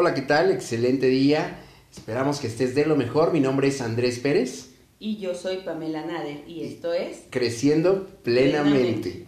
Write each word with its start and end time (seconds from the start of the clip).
Hola, 0.00 0.14
¿qué 0.14 0.22
tal? 0.22 0.52
Excelente 0.52 1.08
día. 1.08 1.58
Esperamos 1.90 2.38
que 2.38 2.46
estés 2.46 2.76
de 2.76 2.86
lo 2.86 2.94
mejor. 2.94 3.32
Mi 3.32 3.40
nombre 3.40 3.66
es 3.66 3.80
Andrés 3.80 4.20
Pérez. 4.20 4.76
Y 5.00 5.16
yo 5.16 5.34
soy 5.34 5.56
Pamela 5.56 6.06
Nader 6.06 6.48
y 6.48 6.62
esto 6.62 6.92
es 6.92 7.24
Creciendo 7.30 8.06
plenamente. 8.22 9.26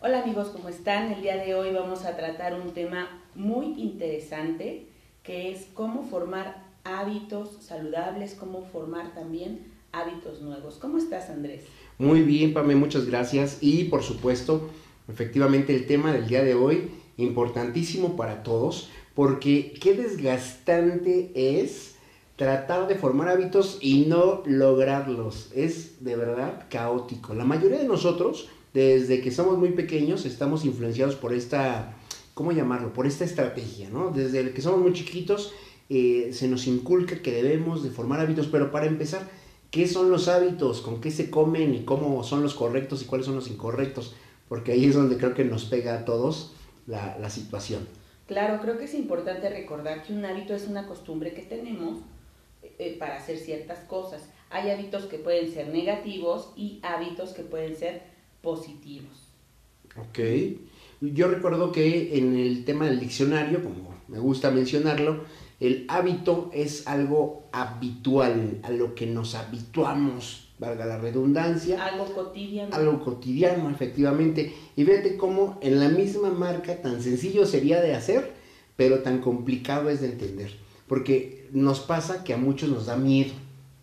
Hola 0.00 0.20
amigos, 0.24 0.48
¿cómo 0.48 0.68
están? 0.68 1.12
El 1.12 1.22
día 1.22 1.36
de 1.36 1.54
hoy 1.54 1.72
vamos 1.72 2.04
a 2.06 2.16
tratar 2.16 2.60
un 2.60 2.74
tema 2.74 3.22
muy 3.36 3.80
interesante 3.80 4.88
que 5.22 5.52
es 5.52 5.68
cómo 5.74 6.02
formar 6.02 6.64
hábitos 6.82 7.58
saludables, 7.60 8.34
cómo 8.34 8.64
formar 8.64 9.14
también 9.14 9.73
hábitos 9.94 10.40
nuevos. 10.42 10.76
¿Cómo 10.76 10.98
estás, 10.98 11.30
Andrés? 11.30 11.64
Muy 11.98 12.22
bien, 12.22 12.52
Pame, 12.52 12.74
muchas 12.74 13.06
gracias. 13.06 13.58
Y 13.60 13.84
por 13.84 14.02
supuesto, 14.02 14.68
efectivamente 15.08 15.74
el 15.74 15.86
tema 15.86 16.12
del 16.12 16.26
día 16.26 16.42
de 16.42 16.54
hoy, 16.54 16.90
importantísimo 17.16 18.16
para 18.16 18.42
todos, 18.42 18.90
porque 19.14 19.74
qué 19.80 19.94
desgastante 19.94 21.30
es 21.34 21.94
tratar 22.36 22.88
de 22.88 22.96
formar 22.96 23.28
hábitos 23.28 23.78
y 23.80 24.06
no 24.06 24.42
lograrlos. 24.44 25.50
Es 25.54 26.04
de 26.04 26.16
verdad 26.16 26.66
caótico. 26.68 27.34
La 27.34 27.44
mayoría 27.44 27.78
de 27.78 27.86
nosotros, 27.86 28.48
desde 28.72 29.20
que 29.20 29.30
somos 29.30 29.58
muy 29.58 29.70
pequeños, 29.70 30.26
estamos 30.26 30.64
influenciados 30.64 31.14
por 31.14 31.32
esta, 31.32 31.94
¿cómo 32.34 32.50
llamarlo? 32.50 32.92
Por 32.92 33.06
esta 33.06 33.24
estrategia, 33.24 33.88
¿no? 33.90 34.10
Desde 34.10 34.52
que 34.52 34.62
somos 34.62 34.80
muy 34.80 34.92
chiquitos, 34.92 35.52
eh, 35.88 36.30
se 36.32 36.48
nos 36.48 36.66
inculca 36.66 37.22
que 37.22 37.30
debemos 37.30 37.84
de 37.84 37.90
formar 37.90 38.18
hábitos, 38.18 38.48
pero 38.48 38.72
para 38.72 38.86
empezar, 38.86 39.28
¿qué 39.74 39.88
son 39.88 40.08
los 40.08 40.28
hábitos? 40.28 40.82
¿Con 40.82 41.00
qué 41.00 41.10
se 41.10 41.30
comen 41.30 41.74
y 41.74 41.80
cómo 41.80 42.22
son 42.22 42.44
los 42.44 42.54
correctos 42.54 43.02
y 43.02 43.06
cuáles 43.06 43.26
son 43.26 43.34
los 43.34 43.50
incorrectos? 43.50 44.14
Porque 44.48 44.70
ahí 44.70 44.84
es 44.84 44.94
donde 44.94 45.16
creo 45.16 45.34
que 45.34 45.44
nos 45.44 45.64
pega 45.64 45.94
a 45.98 46.04
todos 46.04 46.52
la, 46.86 47.18
la 47.18 47.28
situación. 47.28 47.88
Claro, 48.28 48.60
creo 48.62 48.78
que 48.78 48.84
es 48.84 48.94
importante 48.94 49.50
recordar 49.50 50.04
que 50.04 50.12
un 50.12 50.24
hábito 50.24 50.54
es 50.54 50.68
una 50.68 50.86
costumbre 50.86 51.34
que 51.34 51.42
tenemos 51.42 51.98
eh, 52.78 52.94
para 53.00 53.16
hacer 53.16 53.36
ciertas 53.36 53.80
cosas. 53.80 54.30
Hay 54.48 54.70
hábitos 54.70 55.06
que 55.06 55.18
pueden 55.18 55.52
ser 55.52 55.66
negativos 55.66 56.52
y 56.54 56.78
hábitos 56.84 57.30
que 57.30 57.42
pueden 57.42 57.74
ser 57.74 58.02
positivos. 58.42 59.26
Ok. 59.96 60.20
Yo 61.00 61.26
recuerdo 61.26 61.72
que 61.72 62.16
en 62.16 62.36
el 62.36 62.64
tema 62.64 62.86
del 62.86 63.00
diccionario, 63.00 63.60
como 63.60 63.92
me 64.06 64.20
gusta 64.20 64.52
mencionarlo, 64.52 65.24
el 65.60 65.84
hábito 65.88 66.50
es 66.52 66.86
algo 66.86 67.44
habitual, 67.52 68.58
a 68.62 68.70
lo 68.70 68.94
que 68.94 69.06
nos 69.06 69.34
habituamos, 69.34 70.48
valga 70.58 70.84
la 70.84 70.98
redundancia. 70.98 71.84
Algo 71.84 72.12
cotidiano. 72.12 72.74
Algo 72.74 73.02
cotidiano, 73.04 73.70
efectivamente. 73.70 74.52
Y 74.76 74.84
fíjate 74.84 75.16
cómo 75.16 75.58
en 75.62 75.78
la 75.80 75.88
misma 75.88 76.30
marca 76.30 76.80
tan 76.82 77.02
sencillo 77.02 77.46
sería 77.46 77.80
de 77.80 77.94
hacer, 77.94 78.32
pero 78.76 79.00
tan 79.00 79.20
complicado 79.20 79.90
es 79.90 80.00
de 80.00 80.08
entender. 80.08 80.52
Porque 80.88 81.48
nos 81.52 81.80
pasa 81.80 82.24
que 82.24 82.34
a 82.34 82.36
muchos 82.36 82.68
nos 82.68 82.86
da 82.86 82.96
miedo, 82.96 83.32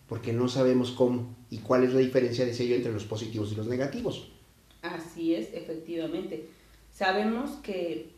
porque 0.08 0.33
no 0.33 0.49
sabemos 0.49 0.92
cómo 0.92 1.36
y 1.49 1.59
cuál 1.59 1.83
es 1.83 1.94
la 1.94 1.99
diferencia 1.99 2.45
de 2.45 2.53
sello 2.53 2.75
entre 2.75 2.92
los 2.92 3.05
positivos 3.05 3.52
y 3.52 3.55
los 3.55 3.67
negativos. 3.67 4.30
Así 4.81 5.36
es, 5.36 5.49
efectivamente. 5.53 6.47
Sabemos 6.94 7.52
que 7.64 8.09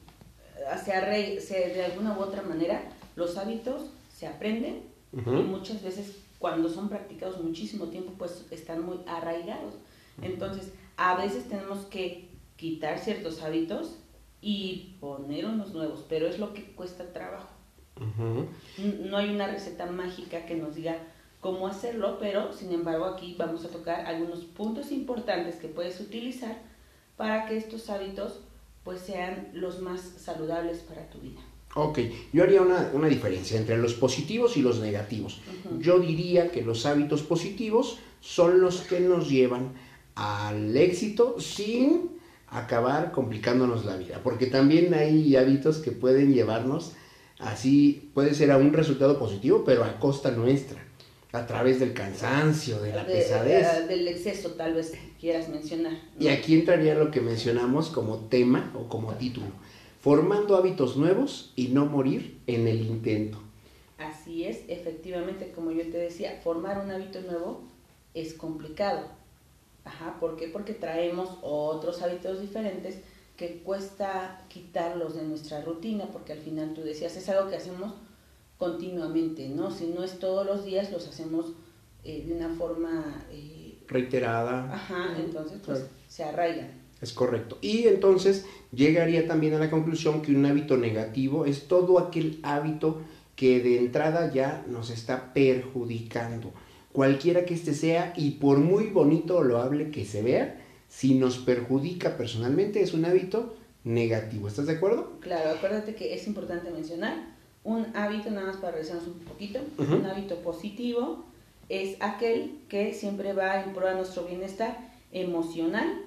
se, 0.83 1.41
se, 1.41 1.53
de 1.69 1.85
alguna 1.85 2.17
u 2.17 2.21
otra 2.21 2.41
manera 2.41 2.83
los 3.15 3.37
hábitos 3.37 3.89
se 4.09 4.27
aprenden 4.27 4.83
y 5.13 5.43
muchas 5.43 5.83
veces 5.83 6.17
cuando 6.39 6.69
son 6.69 6.89
practicados 6.89 7.41
muchísimo 7.41 7.87
tiempo 7.87 8.13
pues 8.17 8.45
están 8.51 8.83
muy 8.83 8.99
arraigados. 9.07 9.75
Entonces 10.21 10.73
a 10.97 11.15
veces 11.15 11.47
tenemos 11.47 11.85
que 11.85 12.29
quitar 12.55 12.99
ciertos 12.99 13.41
hábitos 13.41 13.97
y 14.41 14.97
poner 14.99 15.45
unos 15.45 15.73
nuevos, 15.73 16.03
pero 16.09 16.27
es 16.27 16.39
lo 16.39 16.53
que 16.53 16.73
cuesta 16.73 17.13
trabajo. 17.13 17.49
No 18.77 19.17
hay 19.17 19.29
una 19.29 19.47
receta 19.47 19.85
mágica 19.85 20.45
que 20.45 20.55
nos 20.55 20.75
diga 20.75 20.97
cómo 21.39 21.67
hacerlo, 21.67 22.17
pero 22.19 22.51
sin 22.51 22.71
embargo 22.71 23.05
aquí 23.05 23.35
vamos 23.37 23.65
a 23.65 23.69
tocar 23.69 24.05
algunos 24.05 24.45
puntos 24.45 24.91
importantes 24.91 25.55
que 25.57 25.67
puedes 25.67 25.99
utilizar 25.99 26.57
para 27.15 27.45
que 27.45 27.57
estos 27.57 27.89
hábitos 27.89 28.39
pues 28.83 29.01
sean 29.01 29.49
los 29.53 29.79
más 29.79 30.01
saludables 30.01 30.79
para 30.79 31.09
tu 31.09 31.19
vida. 31.19 31.41
Ok, 31.75 31.99
yo 32.31 32.43
haría 32.43 32.61
una, 32.61 32.91
una 32.93 33.07
diferencia 33.07 33.57
entre 33.57 33.77
los 33.77 33.95
positivos 33.95 34.57
y 34.57 34.61
los 34.61 34.79
negativos. 34.79 35.41
Yo 35.79 35.99
diría 35.99 36.51
que 36.51 36.61
los 36.61 36.85
hábitos 36.85 37.23
positivos 37.23 37.97
son 38.19 38.61
los 38.61 38.81
que 38.81 38.99
nos 38.99 39.29
llevan 39.29 39.73
al 40.15 40.77
éxito 40.77 41.39
sin 41.39 42.11
acabar 42.47 43.11
complicándonos 43.11 43.85
la 43.85 43.95
vida, 43.95 44.21
porque 44.23 44.45
también 44.45 44.93
hay 44.93 45.35
hábitos 45.35 45.79
que 45.79 45.91
pueden 45.91 46.33
llevarnos 46.33 46.93
así, 47.39 48.11
puede 48.13 48.35
ser 48.35 48.51
a 48.51 48.57
un 48.57 48.73
resultado 48.73 49.17
positivo, 49.17 49.63
pero 49.65 49.83
a 49.83 49.99
costa 49.99 50.29
nuestra, 50.29 50.79
a 51.31 51.47
través 51.47 51.79
del 51.79 51.93
cansancio, 51.93 52.79
de 52.79 52.93
la 52.93 53.07
pesadez. 53.07 53.87
del 53.87 54.07
exceso, 54.07 54.51
tal 54.51 54.75
vez 54.75 54.93
quieras 55.19 55.49
mencionar. 55.49 55.93
Y 56.19 56.27
aquí 56.27 56.53
entraría 56.53 56.93
lo 56.93 57.09
que 57.09 57.21
mencionamos 57.21 57.89
como 57.89 58.17
tema 58.27 58.71
o 58.75 58.87
como 58.87 59.13
título 59.13 59.47
formando 60.03 60.57
hábitos 60.57 60.97
nuevos 60.97 61.53
y 61.55 61.69
no 61.69 61.85
morir 61.85 62.41
en 62.45 62.67
el 62.67 62.81
intento. 62.81 63.37
Así 63.97 64.43
es, 64.43 64.65
efectivamente, 64.67 65.53
como 65.55 65.71
yo 65.71 65.83
te 65.83 65.97
decía, 65.97 66.41
formar 66.43 66.83
un 66.83 66.91
hábito 66.91 67.21
nuevo 67.21 67.61
es 68.13 68.33
complicado. 68.33 69.07
Ajá, 69.85 70.17
¿por 70.19 70.35
qué? 70.35 70.49
Porque 70.49 70.73
traemos 70.73 71.37
otros 71.41 72.01
hábitos 72.01 72.41
diferentes 72.41 72.97
que 73.37 73.61
cuesta 73.63 74.43
quitarlos 74.49 75.15
de 75.15 75.23
nuestra 75.23 75.61
rutina, 75.61 76.07
porque 76.11 76.33
al 76.33 76.39
final 76.39 76.73
tú 76.73 76.81
decías, 76.81 77.15
es 77.15 77.29
algo 77.29 77.49
que 77.49 77.55
hacemos 77.55 77.93
continuamente, 78.57 79.47
¿no? 79.47 79.71
Si 79.71 79.87
no 79.87 80.03
es 80.03 80.19
todos 80.19 80.45
los 80.45 80.65
días, 80.65 80.91
los 80.91 81.07
hacemos 81.07 81.53
eh, 82.03 82.25
de 82.27 82.33
una 82.33 82.49
forma... 82.49 83.23
Eh, 83.31 83.77
Reiterada. 83.87 84.73
Ajá, 84.73 85.15
entonces 85.17 85.61
pues 85.65 85.85
se 86.09 86.25
arraigan. 86.25 86.82
Es 87.03 87.13
correcto. 87.13 87.57
Y 87.61 87.87
entonces 87.87 88.45
llegaría 88.71 89.27
también 89.27 89.53
a 89.53 89.59
la 89.59 89.69
conclusión 89.69 90.21
que 90.21 90.33
un 90.33 90.45
hábito 90.45 90.77
negativo 90.77 91.45
es 91.45 91.67
todo 91.67 91.99
aquel 91.99 92.39
hábito 92.43 93.01
que 93.35 93.59
de 93.59 93.77
entrada 93.77 94.31
ya 94.33 94.65
nos 94.67 94.89
está 94.89 95.33
perjudicando. 95.33 96.51
Cualquiera 96.91 97.45
que 97.45 97.53
éste 97.53 97.73
sea, 97.73 98.13
y 98.15 98.31
por 98.31 98.59
muy 98.59 98.87
bonito 98.87 99.37
o 99.37 99.43
loable 99.43 99.91
que 99.91 100.05
se 100.05 100.21
vea, 100.21 100.59
si 100.87 101.15
nos 101.15 101.37
perjudica 101.39 102.17
personalmente 102.17 102.81
es 102.81 102.93
un 102.93 103.05
hábito 103.05 103.55
negativo. 103.83 104.47
¿Estás 104.47 104.67
de 104.67 104.73
acuerdo? 104.73 105.13
Claro, 105.19 105.49
acuérdate 105.51 105.95
que 105.95 106.13
es 106.13 106.25
importante 106.27 106.71
mencionar 106.71 107.33
un 107.63 107.87
hábito, 107.95 108.29
nada 108.29 108.47
más 108.47 108.57
para 108.57 108.73
revisarnos 108.73 109.07
un 109.07 109.19
poquito, 109.19 109.59
un 109.77 110.05
hábito 110.05 110.37
positivo 110.37 111.25
es 111.69 111.97
aquel 112.01 112.59
que 112.69 112.93
siempre 112.93 113.33
va 113.33 113.63
en 113.63 113.73
pro 113.73 113.93
nuestro 113.95 114.25
bienestar 114.25 114.91
emocional, 115.11 116.01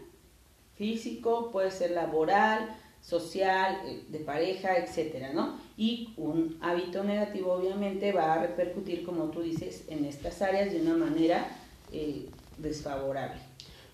físico, 0.77 1.51
puede 1.51 1.71
ser 1.71 1.93
laboral, 1.93 2.77
social, 3.01 3.79
eh, 3.87 4.03
de 4.09 4.19
pareja, 4.19 4.77
etcétera, 4.77 5.33
¿no? 5.33 5.59
Y 5.77 6.11
un 6.17 6.59
hábito 6.61 7.05
negativo 7.05 7.53
obviamente 7.53 8.13
va 8.13 8.35
a 8.35 8.43
repercutir, 8.43 9.05
como 9.05 9.25
tú 9.31 9.43
dices, 9.43 9.85
en 9.89 10.05
estas 10.05 10.43
áreas 10.43 10.73
de 10.73 10.81
una 10.81 10.97
manera 10.97 11.49
eh, 11.93 12.27
desfavorable. 12.59 13.41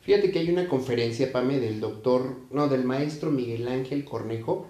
Fíjate 0.01 0.33
que 0.33 0.41
hay 0.41 0.51
una 0.51 0.69
conferencia, 0.69 1.31
Pame, 1.31 1.61
del 1.61 1.79
doctor, 1.79 2.37
no, 2.51 2.69
del 2.69 2.85
maestro 2.85 3.31
Miguel 3.31 3.69
Ángel 3.69 4.05
Cornejo, 4.05 4.67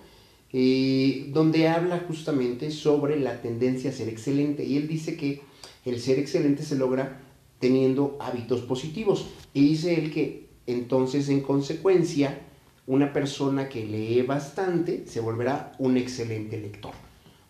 eh, 0.53 1.27
donde 1.29 1.69
habla 1.69 2.05
justamente 2.07 2.71
sobre 2.71 3.19
la 3.19 3.41
tendencia 3.41 3.91
a 3.91 3.95
ser 3.95 4.09
excelente. 4.09 4.65
Y 4.65 4.77
él 4.77 4.89
dice 4.89 5.17
que 5.17 5.41
el 5.87 6.01
ser 6.01 6.19
excelente 6.19 6.63
se 6.65 6.77
logra 6.77 7.23
teniendo 7.61 8.19
hábitos 8.21 8.61
positivos. 8.63 9.27
Y 9.55 9.69
dice 9.69 9.95
él 9.95 10.13
que 10.13 10.49
entonces 10.67 11.29
en 11.29 11.41
consecuencia 11.41 12.41
una 12.87 13.13
persona 13.13 13.69
que 13.69 13.85
lee 13.85 14.23
bastante 14.23 15.05
se 15.07 15.21
volverá 15.21 15.73
un 15.79 15.97
excelente 15.97 16.59
lector. 16.59 16.93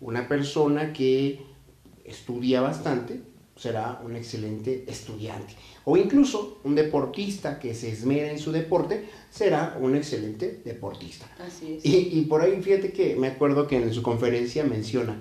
Una 0.00 0.28
persona 0.28 0.92
que 0.92 1.40
estudia 2.04 2.60
bastante 2.60 3.20
será 3.56 4.00
un 4.04 4.16
excelente 4.16 4.84
estudiante. 4.88 5.54
O 5.84 5.96
incluso 5.96 6.60
un 6.64 6.74
deportista 6.74 7.58
que 7.58 7.74
se 7.74 7.90
esmera 7.90 8.30
en 8.30 8.38
su 8.38 8.50
deporte 8.50 9.08
será 9.30 9.78
un 9.80 9.94
excelente 9.94 10.60
deportista. 10.64 11.26
Así 11.38 11.74
es. 11.74 11.84
Y, 11.84 12.18
y 12.18 12.22
por 12.22 12.42
ahí 12.42 12.60
fíjate 12.60 12.92
que 12.92 13.14
me 13.16 13.28
acuerdo 13.28 13.66
que 13.66 13.76
en 13.76 13.92
su 13.92 14.02
conferencia 14.02 14.64
menciona, 14.64 15.16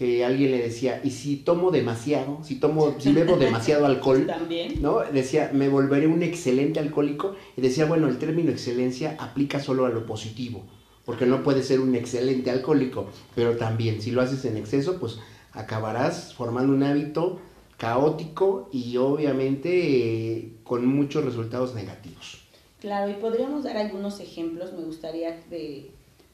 que 0.00 0.24
alguien 0.24 0.50
le 0.50 0.62
decía, 0.62 1.02
¿y 1.04 1.10
si 1.10 1.36
tomo 1.36 1.70
demasiado? 1.70 2.38
Si 2.42 2.54
tomo, 2.54 2.94
si 2.98 3.12
bebo 3.12 3.36
demasiado 3.36 3.84
alcohol, 3.84 4.24
¿También? 4.26 4.80
¿no? 4.80 5.00
Decía, 5.00 5.50
me 5.52 5.68
volveré 5.68 6.06
un 6.06 6.22
excelente 6.22 6.80
alcohólico. 6.80 7.36
Y 7.54 7.60
decía, 7.60 7.84
bueno, 7.84 8.08
el 8.08 8.16
término 8.16 8.50
excelencia 8.50 9.14
aplica 9.18 9.60
solo 9.60 9.84
a 9.84 9.90
lo 9.90 10.06
positivo, 10.06 10.64
porque 11.04 11.26
no 11.26 11.42
puedes 11.42 11.66
ser 11.66 11.80
un 11.80 11.94
excelente 11.94 12.50
alcohólico, 12.50 13.10
pero 13.34 13.58
también 13.58 14.00
si 14.00 14.10
lo 14.10 14.22
haces 14.22 14.42
en 14.46 14.56
exceso, 14.56 14.98
pues 14.98 15.18
acabarás 15.52 16.32
formando 16.32 16.72
un 16.72 16.82
hábito 16.82 17.38
caótico 17.76 18.70
y 18.72 18.96
obviamente 18.96 20.38
eh, 20.38 20.52
con 20.64 20.86
muchos 20.86 21.26
resultados 21.26 21.74
negativos. 21.74 22.38
Claro, 22.80 23.10
y 23.10 23.20
podríamos 23.20 23.64
dar 23.64 23.76
algunos 23.76 24.18
ejemplos, 24.20 24.72
me 24.72 24.82
gustaría, 24.82 25.38
de, 25.50 25.90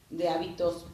de 0.09 0.29
hábitos, 0.29 0.85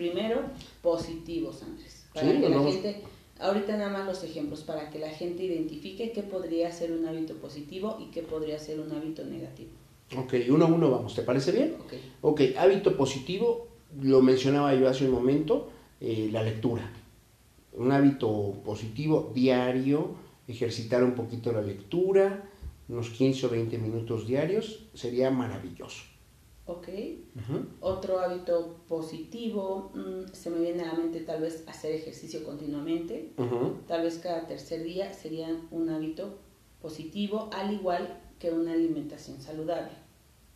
primero, 0.00 0.42
positivos, 0.82 1.62
Andrés, 1.62 2.06
para 2.14 2.32
que 2.40 2.48
la 2.48 2.62
gente, 2.62 3.02
ahorita 3.38 3.76
nada 3.76 3.92
más 3.92 4.06
los 4.06 4.24
ejemplos, 4.24 4.62
para 4.62 4.90
que 4.90 4.98
la 4.98 5.10
gente 5.10 5.44
identifique 5.44 6.12
qué 6.12 6.22
podría 6.22 6.72
ser 6.72 6.92
un 6.92 7.06
hábito 7.06 7.34
positivo 7.34 7.98
y 8.00 8.10
qué 8.10 8.22
podría 8.22 8.58
ser 8.58 8.80
un 8.80 8.92
hábito 8.92 9.24
negativo. 9.24 9.70
Ok, 10.16 10.34
uno 10.48 10.64
a 10.64 10.68
uno 10.68 10.90
vamos, 10.90 11.14
¿te 11.14 11.22
parece 11.22 11.52
bien? 11.52 11.76
Ok. 11.80 11.92
Ok, 12.22 12.40
hábito 12.58 12.96
positivo, 12.96 13.68
lo 14.00 14.22
mencionaba 14.22 14.74
yo 14.74 14.88
hace 14.88 15.04
un 15.04 15.12
momento, 15.12 15.70
eh, 16.00 16.28
la 16.32 16.42
lectura 16.42 16.90
un 17.72 17.92
hábito 17.92 18.60
positivo 18.64 19.32
diario, 19.34 20.16
ejercitar 20.48 21.04
un 21.04 21.14
poquito 21.14 21.52
la 21.52 21.62
lectura, 21.62 22.48
unos 22.88 23.10
15 23.10 23.46
o 23.46 23.50
20 23.50 23.78
minutos 23.78 24.26
diarios, 24.26 24.86
sería 24.94 25.30
maravilloso. 25.30 26.02
Ok. 26.70 26.88
Otro 27.80 28.20
hábito 28.20 28.76
positivo, 28.86 29.90
mm, 29.92 30.32
se 30.32 30.50
me 30.50 30.60
viene 30.60 30.84
a 30.84 30.92
la 30.92 30.94
mente 30.94 31.20
tal 31.20 31.42
vez 31.42 31.64
hacer 31.66 31.92
ejercicio 31.92 32.44
continuamente, 32.44 33.32
tal 33.88 34.02
vez 34.02 34.18
cada 34.18 34.46
tercer 34.46 34.84
día 34.84 35.12
sería 35.12 35.48
un 35.72 35.88
hábito 35.88 36.38
positivo, 36.80 37.50
al 37.52 37.74
igual 37.74 38.20
que 38.38 38.52
una 38.52 38.72
alimentación 38.72 39.40
saludable. 39.40 39.90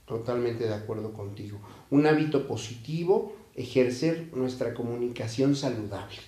Totalmente 0.07 0.69
de 0.69 0.75
acuerdo 0.75 1.13
contigo. 1.13 1.59
Un 1.91 2.07
hábito 2.07 2.47
positivo, 2.47 3.33
ejercer 3.57 4.29
nuestra 4.37 4.73
comunicación 4.73 5.57
saludable. 5.57 6.19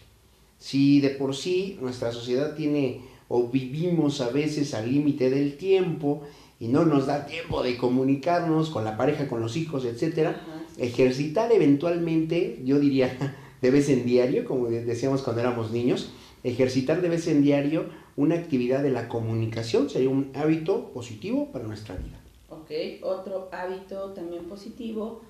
Si 0.58 1.00
de 1.00 1.10
por 1.10 1.36
sí 1.36 1.78
nuestra 1.80 2.10
sociedad 2.10 2.56
tiene 2.56 3.02
o 3.28 3.48
vivimos 3.48 4.20
a 4.20 4.30
veces 4.30 4.74
al 4.74 4.90
límite 4.90 5.30
del 5.30 5.56
tiempo 5.56 6.22
y 6.58 6.68
no 6.68 6.84
nos 6.84 7.06
da 7.06 7.26
tiempo 7.26 7.62
de 7.62 7.76
comunicarnos 7.76 8.70
con 8.70 8.84
la 8.84 8.96
pareja, 8.96 9.28
con 9.28 9.40
los 9.40 9.56
hijos, 9.56 9.84
etcétera, 9.84 10.40
ejercitar 10.78 11.52
eventualmente, 11.52 12.60
yo 12.64 12.78
diría 12.78 13.36
de 13.62 13.70
vez 13.70 13.88
en 13.88 14.06
diario, 14.06 14.44
como 14.44 14.68
decíamos 14.68 15.22
cuando 15.22 15.42
éramos 15.42 15.70
niños, 15.70 16.10
ejercitar 16.44 17.02
de 17.02 17.08
vez 17.08 17.26
en 17.28 17.42
diario 17.42 17.86
una 18.16 18.36
actividad 18.36 18.82
de 18.82 18.90
la 18.90 19.08
comunicación 19.08 19.90
sería 19.90 20.08
un 20.08 20.30
hábito 20.34 20.90
positivo 20.92 21.50
para 21.52 21.66
nuestra 21.66 21.96
vida. 21.96 22.18
Ok, 22.48 22.70
otro 23.02 23.48
hábito 23.52 24.12
también 24.12 24.44
positivo, 24.44 25.20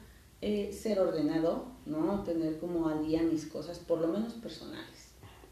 eh, 0.41 0.71
ser 0.73 1.01
ordenado, 1.01 1.65
¿no? 1.87 2.23
Tener 2.23 2.59
como 2.59 2.89
al 2.89 3.05
día 3.05 3.23
mis 3.23 3.47
cosas, 3.47 3.79
por 3.79 4.01
lo 4.01 4.09
menos 4.09 4.35
personales 4.35 5.06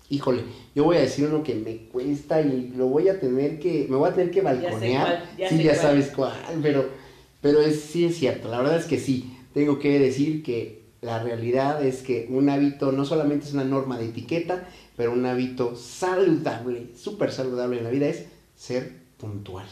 híjole, 0.09 0.43
yo 0.75 0.85
voy 0.85 0.97
a 0.97 1.01
decir 1.01 1.27
uno 1.27 1.43
que 1.43 1.55
me 1.55 1.89
cuesta 1.89 2.41
y 2.41 2.73
lo 2.77 2.87
voy 2.87 3.09
a 3.09 3.21
tener 3.21 3.59
que, 3.59 3.87
me 3.89 3.97
voy 3.97 4.11
a 4.11 4.15
tener 4.15 4.31
que 4.31 4.43
balconear. 4.43 5.25
Ya 5.39 5.49
sí, 5.49 5.63
ya 5.63 5.75
sabes 5.75 6.09
cuál, 6.15 6.35
pero, 6.63 6.89
pero 7.41 7.61
es, 7.61 7.81
sí 7.81 8.05
es 8.05 8.17
cierto, 8.17 8.49
la 8.49 8.59
verdad 8.59 8.79
es 8.79 8.87
que 8.87 8.99
sí, 8.99 9.37
tengo 9.53 9.79
que 9.79 9.99
decir 9.99 10.43
que 10.43 10.85
la 11.01 11.23
realidad 11.23 11.85
es 11.85 12.03
que 12.03 12.27
un 12.31 12.49
hábito 12.49 12.91
no 12.93 13.05
solamente 13.05 13.47
es 13.47 13.53
una 13.53 13.65
norma 13.65 13.99
de 13.99 14.07
etiqueta, 14.07 14.69
pero 14.97 15.13
un 15.13 15.27
hábito 15.27 15.77
saludable, 15.77 16.89
súper 16.97 17.31
saludable 17.31 17.79
en 17.79 17.85
la 17.85 17.91
vida 17.91 18.07
es 18.07 18.25
ser 18.57 18.93
puntual. 19.19 19.67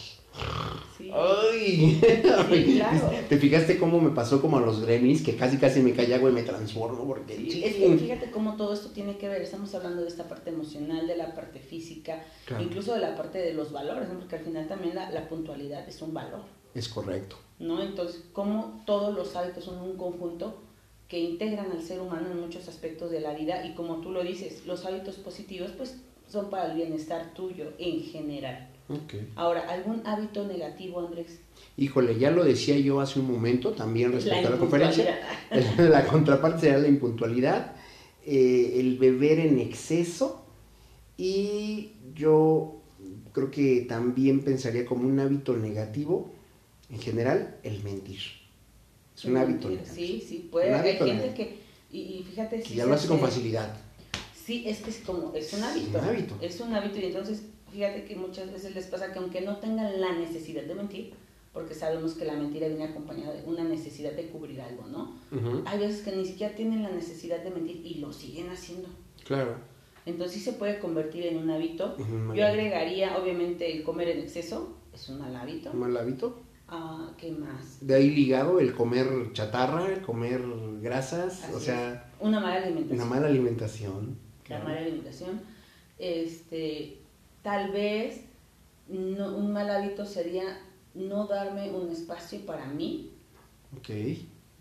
Ay. 1.12 2.00
¿Te 3.28 3.36
fijaste 3.38 3.78
cómo 3.78 4.00
me 4.00 4.10
pasó 4.10 4.40
como 4.40 4.58
a 4.58 4.60
los 4.60 4.80
gremlins? 4.80 5.22
Que 5.22 5.36
casi 5.36 5.58
casi 5.58 5.80
me 5.80 5.92
agua 6.14 6.30
y 6.30 6.32
me 6.32 6.42
transformo 6.42 7.06
porque... 7.06 7.34
fíjate 7.34 8.30
cómo 8.30 8.56
todo 8.56 8.72
esto 8.72 8.90
tiene 8.90 9.16
que 9.18 9.28
ver, 9.28 9.42
estamos 9.42 9.74
hablando 9.74 10.02
de 10.02 10.08
esta 10.08 10.28
parte 10.28 10.50
emocional, 10.50 11.06
de 11.06 11.16
la 11.16 11.34
parte 11.34 11.60
física, 11.60 12.24
incluso 12.60 12.94
de 12.94 13.00
la 13.00 13.16
parte 13.16 13.38
de 13.38 13.54
los 13.54 13.72
valores, 13.72 14.08
porque 14.18 14.36
al 14.36 14.44
final 14.44 14.68
también 14.68 14.94
la, 14.94 15.28
puntualidad 15.28 15.88
es 15.88 16.00
un 16.02 16.14
valor. 16.14 16.40
Es 16.74 16.88
correcto. 16.88 17.36
¿No? 17.58 17.82
Entonces, 17.82 18.24
cómo 18.32 18.82
todos 18.86 19.14
los 19.14 19.36
hábitos 19.36 19.64
son 19.64 19.78
un 19.78 19.96
conjunto 19.96 20.62
que 21.08 21.20
integran 21.20 21.70
al 21.70 21.82
ser 21.82 22.00
humano 22.00 22.30
en 22.30 22.40
muchos 22.40 22.68
aspectos 22.68 23.10
de 23.10 23.20
la 23.20 23.34
vida 23.34 23.64
y 23.66 23.74
como 23.74 23.96
tú 23.96 24.10
lo 24.10 24.24
dices, 24.24 24.66
los 24.66 24.84
hábitos 24.86 25.16
positivos 25.16 25.70
pues 25.76 25.98
son 26.26 26.48
para 26.48 26.70
el 26.70 26.76
bienestar 26.76 27.34
tuyo 27.34 27.72
en 27.78 28.00
general. 28.00 28.71
Ahora, 29.36 29.68
¿algún 29.70 30.02
hábito 30.06 30.46
negativo, 30.46 31.00
Andrés? 31.00 31.40
Híjole, 31.76 32.18
ya 32.18 32.30
lo 32.30 32.44
decía 32.44 32.76
yo 32.78 33.00
hace 33.00 33.20
un 33.20 33.30
momento 33.30 33.72
también 33.72 34.12
respecto 34.12 34.48
a 34.48 34.50
la 34.50 34.58
conferencia. 34.58 35.20
la 35.78 36.06
contraparte 36.06 36.60
sería 36.60 36.78
la 36.78 36.88
impuntualidad, 36.88 37.74
eh, 38.26 38.74
el 38.76 38.98
beber 38.98 39.40
en 39.40 39.58
exceso 39.58 40.44
y 41.16 41.92
yo 42.14 42.80
creo 43.32 43.50
que 43.50 43.86
también 43.88 44.40
pensaría 44.42 44.84
como 44.84 45.08
un 45.08 45.18
hábito 45.18 45.56
negativo, 45.56 46.30
en 46.90 47.00
general, 47.00 47.58
el 47.62 47.82
mentir. 47.82 48.20
Es 49.16 49.24
un 49.24 49.36
hábito 49.36 49.70
negativo. 49.70 49.94
Sí, 49.94 50.24
sí, 50.26 50.48
puede. 50.50 50.74
Hay 50.74 50.96
gente 50.96 51.34
que, 51.34 51.58
y, 51.90 52.24
fíjate... 52.28 52.62
si 52.62 52.74
ya 52.74 52.86
lo 52.86 52.94
hace 52.94 53.08
con 53.08 53.20
facilidad. 53.20 53.74
Sí, 54.34 54.64
es 54.66 54.80
que 54.80 54.90
es 54.90 54.98
como, 54.98 55.32
es 55.34 55.52
un 55.52 55.62
hábito. 55.62 55.86
Es 55.86 56.02
un 56.02 56.08
hábito. 56.08 56.38
Es 56.40 56.60
un 56.60 56.74
hábito 56.74 56.98
y 56.98 57.04
entonces 57.04 57.42
fíjate 57.72 58.04
que 58.04 58.16
muchas 58.16 58.52
veces 58.52 58.74
les 58.74 58.86
pasa 58.86 59.12
que 59.12 59.18
aunque 59.18 59.40
no 59.40 59.56
tengan 59.56 60.00
la 60.00 60.12
necesidad 60.12 60.62
de 60.62 60.74
mentir, 60.74 61.14
porque 61.52 61.74
sabemos 61.74 62.14
que 62.14 62.24
la 62.24 62.34
mentira 62.34 62.68
viene 62.68 62.84
acompañada 62.84 63.34
de 63.34 63.44
una 63.44 63.64
necesidad 63.64 64.12
de 64.12 64.28
cubrir 64.28 64.60
algo, 64.60 64.86
¿no? 64.86 65.16
Hay 65.66 65.78
veces 65.78 66.02
que 66.02 66.14
ni 66.16 66.24
siquiera 66.24 66.54
tienen 66.54 66.82
la 66.82 66.90
necesidad 66.90 67.42
de 67.42 67.50
mentir 67.50 67.84
y 67.84 67.94
lo 67.96 68.12
siguen 68.12 68.48
haciendo. 68.50 68.88
Claro. 69.24 69.56
Entonces 70.06 70.38
sí 70.38 70.40
se 70.40 70.54
puede 70.54 70.78
convertir 70.78 71.26
en 71.26 71.36
un 71.38 71.50
hábito. 71.50 71.96
Yo 72.34 72.46
agregaría, 72.46 73.18
obviamente, 73.18 73.70
el 73.70 73.84
comer 73.84 74.08
en 74.08 74.20
exceso, 74.20 74.76
es 74.92 75.08
un 75.08 75.20
mal 75.20 75.34
hábito. 75.36 75.70
¿Un 75.72 75.80
mal 75.80 75.96
hábito? 75.96 76.42
Ah, 76.68 77.12
¿qué 77.18 77.30
más? 77.30 77.86
De 77.86 77.94
ahí 77.94 78.10
ligado 78.10 78.58
el 78.58 78.74
comer 78.74 79.06
chatarra, 79.32 79.92
el 79.92 80.00
comer 80.00 80.40
grasas, 80.80 81.50
o 81.54 81.60
sea... 81.60 82.10
Una 82.18 82.40
mala 82.40 82.62
alimentación. 82.62 83.00
Una 83.00 83.04
mala 83.04 83.26
alimentación. 83.26 84.18
La 84.48 84.58
mala 84.60 84.80
alimentación. 84.80 85.40
Este, 85.98 87.01
Tal 87.42 87.72
vez 87.72 88.24
un 88.88 89.52
mal 89.52 89.70
hábito 89.70 90.04
sería 90.04 90.60
no 90.94 91.26
darme 91.26 91.70
un 91.70 91.90
espacio 91.90 92.44
para 92.46 92.66
mí. 92.66 93.10
Ok. 93.76 93.90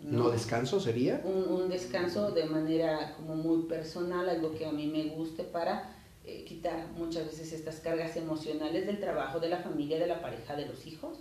¿No, 0.03 0.31
descanso 0.31 0.79
sería? 0.79 1.21
Un, 1.23 1.69
descanso 1.69 2.31
de 2.31 2.45
manera 2.45 3.13
como 3.15 3.35
muy 3.35 3.63
personal, 3.63 4.27
algo 4.27 4.53
que 4.55 4.65
a 4.65 4.71
mí 4.71 4.87
me 4.87 5.15
guste 5.15 5.43
para 5.43 5.95
eh, 6.25 6.43
quitar 6.43 6.87
muchas 6.97 7.25
veces 7.25 7.53
estas 7.53 7.79
cargas 7.81 8.17
emocionales 8.17 8.87
del 8.87 8.99
trabajo, 8.99 9.39
de 9.39 9.49
la 9.49 9.57
familia, 9.57 9.99
de 9.99 10.07
la 10.07 10.21
pareja, 10.21 10.55
de 10.55 10.65
los 10.65 10.87
hijos. 10.87 11.19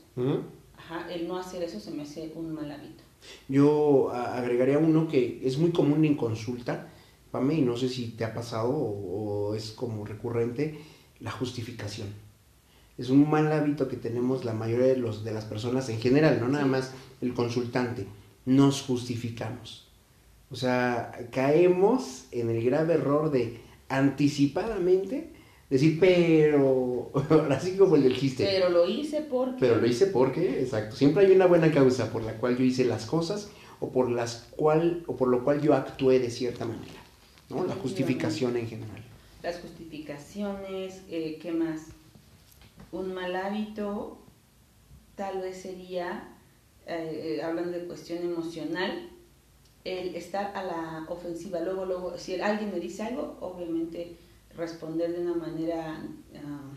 Ajá, 0.77 1.13
el 1.13 1.29
no 1.29 1.37
hacer 1.37 1.63
eso 1.63 1.79
se 1.79 1.91
me 1.91 2.03
hace 2.03 2.33
un 2.35 2.55
mal 2.55 2.71
hábito. 2.71 3.05
Yo 3.49 4.11
agregaría 4.11 4.79
uno 4.79 5.07
que 5.09 5.47
es 5.47 5.59
muy 5.59 5.73
común 5.73 6.05
en 6.07 6.17
consulta, 6.17 6.89
Pame, 7.31 7.55
y 7.55 7.61
no 7.61 7.77
sé 7.77 7.91
si 7.91 8.13
te 8.13 8.25
ha 8.25 8.33
pasado 8.33 8.71
o 8.73 9.55
es 9.55 9.73
como 9.73 10.07
recurrente, 10.07 10.79
la 11.21 11.31
justificación. 11.31 12.09
Es 12.99 13.09
un 13.09 13.31
mal 13.31 13.51
hábito 13.53 13.89
que 13.89 13.97
tenemos 13.97 14.45
la 14.45 14.53
mayoría 14.53 14.87
de, 14.87 14.97
los, 14.97 15.25
de 15.25 15.33
las 15.33 15.45
personas 15.45 15.89
en 15.89 15.99
general, 16.01 16.39
no 16.41 16.49
nada 16.49 16.67
más 16.67 16.93
el 17.21 17.33
consultante. 17.35 18.07
Nos 18.45 18.83
justificamos. 18.83 19.87
O 20.51 20.57
sea, 20.57 21.13
caemos 21.31 22.25
en 22.33 22.51
el 22.51 22.63
grave 22.65 22.95
error 22.95 23.31
de 23.31 23.61
anticipadamente 23.89 25.33
decir, 25.71 25.99
pero, 26.01 27.13
así 27.51 27.77
como 27.77 27.97
el 27.97 28.03
del 28.03 28.19
chiste. 28.19 28.45
Pero 28.45 28.69
lo 28.69 28.89
hice 28.89 29.23
porque. 29.23 29.57
Pero 29.61 29.77
lo 29.77 29.87
hice 29.87 30.07
porque, 30.07 30.61
exacto. 30.61 30.97
Siempre 30.97 31.25
hay 31.25 31.33
una 31.33 31.47
buena 31.47 31.71
causa 31.71 32.13
por 32.13 32.23
la 32.23 32.35
cual 32.35 32.59
yo 32.59 32.65
hice 32.65 32.85
las 32.85 33.07
cosas 33.07 33.51
o 33.79 33.91
por 33.91 34.11
las 34.11 34.49
cual 34.57 35.05
o 35.07 35.17
por 35.17 35.29
lo 35.29 35.45
cual 35.45 35.63
yo 35.63 35.75
actué 35.75 36.19
de 36.19 36.31
cierta 36.31 36.67
manera, 36.67 37.01
¿no? 37.49 37.65
La 37.65 37.75
justificación 37.75 38.57
en 38.57 38.67
general 38.67 39.00
las 39.43 39.61
justificaciones, 39.61 41.03
eh, 41.09 41.39
¿qué 41.41 41.53
más? 41.53 41.89
Un 42.93 43.15
mal 43.15 43.35
hábito 43.37 44.19
tal 45.15 45.41
vez 45.41 45.63
sería, 45.63 46.29
eh, 46.87 47.37
eh, 47.39 47.43
hablando 47.43 47.73
de 47.73 47.87
cuestión 47.87 48.23
emocional, 48.23 49.09
el 49.85 50.15
estar 50.15 50.57
a 50.57 50.63
la 50.63 51.07
ofensiva. 51.09 51.61
Luego, 51.61 51.85
luego, 51.85 52.19
si 52.19 52.41
alguien 52.41 52.71
me 52.71 52.81
dice 52.81 53.03
algo, 53.03 53.37
obviamente 53.41 54.17
responder 54.57 55.13
de 55.13 55.21
una 55.21 55.35
manera, 55.35 56.03
ah, 56.37 56.71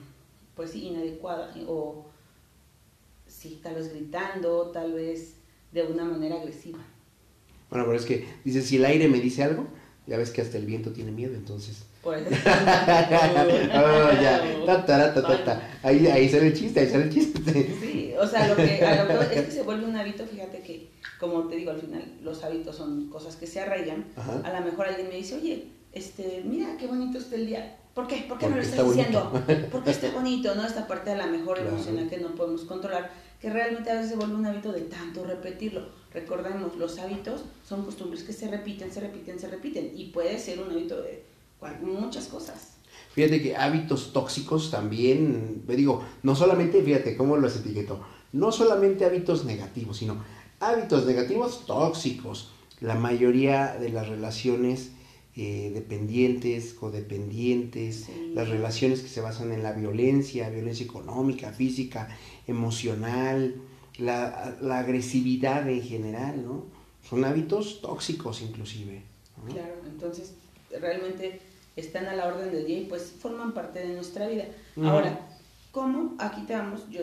pues 0.56 0.76
inadecuada, 0.76 1.54
o 1.68 2.06
sí, 3.28 3.60
tal 3.64 3.76
vez 3.76 3.94
gritando, 3.94 4.72
tal 4.72 4.94
vez 4.94 5.36
de 5.72 5.84
una 5.84 6.06
manera 6.06 6.36
agresiva. 6.36 6.80
Bueno, 7.70 7.86
pero 7.86 7.98
es 7.98 8.06
que, 8.06 8.28
dice, 8.44 8.62
si 8.62 8.76
el 8.76 8.86
aire 8.86 9.08
me 9.08 9.20
dice 9.20 9.44
algo, 9.44 9.68
ya 10.08 10.18
ves 10.18 10.32
que 10.32 10.42
hasta 10.42 10.58
el 10.58 10.66
viento 10.66 10.92
tiene 10.92 11.12
miedo, 11.12 11.34
entonces 11.36 11.86
pues. 12.04 12.28
oh, 12.28 12.32
ya. 14.22 14.60
Ahí, 15.82 16.06
ahí 16.08 16.30
sale 16.30 16.48
el 16.48 16.54
chiste, 16.54 16.82
ahí 16.82 16.88
sale 16.90 17.04
el 17.06 17.14
chiste. 17.14 17.78
Sí, 17.80 18.14
o 18.20 18.28
sea, 18.28 18.50
lo 18.50 18.58
que, 18.58 18.84
a 18.84 19.06
lo 19.06 19.30
que 19.30 19.40
es 19.40 19.46
que 19.46 19.52
se 19.52 19.62
vuelve 19.64 19.86
un 19.86 19.96
hábito, 19.96 20.26
fíjate 20.26 20.60
que, 20.60 20.90
como 21.18 21.48
te 21.48 21.56
digo, 21.56 21.72
al 21.72 21.80
final 21.80 22.04
los 22.22 22.44
hábitos 22.44 22.76
son 22.76 23.08
cosas 23.10 23.38
que 23.38 23.48
se 23.48 23.62
arraigan. 23.62 24.06
A 24.44 24.60
lo 24.60 24.66
mejor 24.66 24.88
alguien 24.88 25.08
me 25.08 25.16
dice, 25.16 25.36
oye, 25.36 25.70
este, 25.94 26.44
mira 26.46 26.76
qué 26.78 26.88
bonito 26.88 27.18
está 27.18 27.36
el 27.36 27.48
día. 27.48 27.78
¿Por 27.94 28.08
qué? 28.08 28.26
¿Por 28.28 28.40
qué 28.40 28.50
no 28.50 28.56
lo 28.56 28.62
estás 28.62 28.86
diciendo? 28.88 29.32
Porque 29.72 29.92
está 29.92 30.12
bonito, 30.12 30.56
¿no? 30.56 30.66
Esta 30.66 30.88
parte 30.88 31.12
de 31.12 31.18
la 31.18 31.28
mejor 31.28 31.60
emocional 31.60 32.10
que 32.10 32.18
no 32.18 32.30
podemos 32.30 32.62
controlar, 32.62 33.12
que 33.40 33.52
realmente 33.52 33.92
a 33.92 33.96
veces 33.96 34.10
se 34.12 34.16
vuelve 34.16 34.36
un 34.36 34.46
hábito 34.46 34.72
de 34.72 34.82
tanto 34.82 35.24
repetirlo. 35.24 35.90
Recordemos, 36.12 36.76
los 36.76 36.98
hábitos 36.98 37.44
son 37.68 37.86
costumbres 37.86 38.24
que 38.24 38.34
se 38.34 38.50
repiten, 38.50 38.92
se 38.92 39.00
repiten, 39.00 39.40
se 39.40 39.48
repiten. 39.48 39.92
Y 39.96 40.06
puede 40.06 40.40
ser 40.40 40.60
un 40.60 40.72
hábito 40.72 41.02
de 41.02 41.24
muchas 41.82 42.26
cosas. 42.26 42.74
Fíjate 43.14 43.44
que 43.44 43.56
hábitos 43.56 44.12
tóxicos 44.12 44.72
también, 44.72 45.64
me 45.68 45.76
digo, 45.76 46.04
no 46.24 46.36
solamente, 46.36 46.82
fíjate 46.82 47.16
cómo 47.16 47.38
los 47.38 47.56
etiqueto, 47.58 48.02
no 48.32 48.52
solamente 48.52 49.06
hábitos 49.06 49.46
negativos, 49.46 49.98
sino 49.98 50.18
hábitos 50.60 51.06
negativos 51.06 51.66
tóxicos. 51.68 52.52
La 52.82 52.96
mayoría 52.96 53.76
de 53.80 53.90
las 53.90 54.10
relaciones 54.10 54.92
eh, 55.36 55.72
dependientes, 55.74 56.74
codependientes, 56.76 58.08
las 58.36 58.50
relaciones 58.50 59.02
que 59.02 59.08
se 59.08 59.20
basan 59.20 59.52
en 59.52 59.64
la 59.64 59.72
violencia, 59.72 60.50
violencia 60.50 60.86
económica, 60.86 61.52
física, 61.52 62.16
emocional, 62.46 63.56
la, 63.98 64.56
agresividad 64.78 65.68
en 65.68 65.82
general, 65.82 66.44
¿no? 66.44 66.66
Son 67.08 67.26
hábitos 67.26 67.82
tóxicos 67.82 68.42
inclusive. 68.42 69.02
Claro, 69.48 69.76
entonces 69.86 70.34
realmente 70.80 71.42
están 71.76 72.06
a 72.06 72.16
la 72.16 72.28
orden 72.28 72.52
del 72.52 72.66
día 72.66 72.80
y 72.82 72.86
pues 72.86 73.14
forman 73.20 73.54
parte 73.54 73.80
de 73.80 73.94
nuestra 73.96 74.28
vida. 74.28 74.46
Ahora, 74.84 75.28
¿cómo? 75.72 76.16
Aquí 76.20 76.42
te 76.44 76.54
vamos, 76.54 76.82
yo 76.92 77.02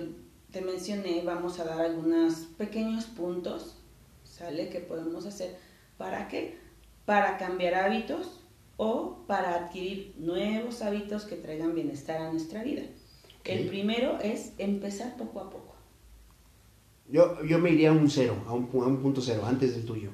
te 0.53 0.61
mencioné, 0.61 1.23
vamos 1.25 1.59
a 1.59 1.65
dar 1.65 1.81
algunos 1.81 2.35
pequeños 2.57 3.07
puntos, 3.07 3.77
¿sale? 4.25 4.69
Que 4.69 4.79
podemos 4.79 5.27
hacer. 5.27 5.57
¿Para 5.99 6.29
qué? 6.29 6.59
Para 7.05 7.39
cambiar 7.39 7.75
hábitos 7.75 8.41
o 8.77 9.25
para 9.27 9.55
adquirir 9.55 10.15
nuevos 10.19 10.83
hábitos 10.83 11.25
que 11.25 11.37
traigan 11.37 11.75
bienestar 11.75 12.21
a 12.23 12.31
nuestra 12.31 12.63
vida. 12.63 12.83
El 13.45 13.69
primero 13.69 14.19
es 14.21 14.53
empezar 14.59 15.17
poco 15.17 15.41
a 15.41 15.51
poco. 15.51 15.75
Yo, 17.09 17.43
yo 17.45 17.59
me 17.59 17.71
iría 17.71 17.91
a 17.91 17.93
un 17.93 18.09
cero, 18.09 18.37
a 18.47 18.53
un, 18.53 18.69
a 18.73 18.87
un 18.87 19.03
punto 19.03 19.21
cero, 19.21 19.43
antes 19.45 19.75
del 19.75 19.85
tuyo 19.85 20.11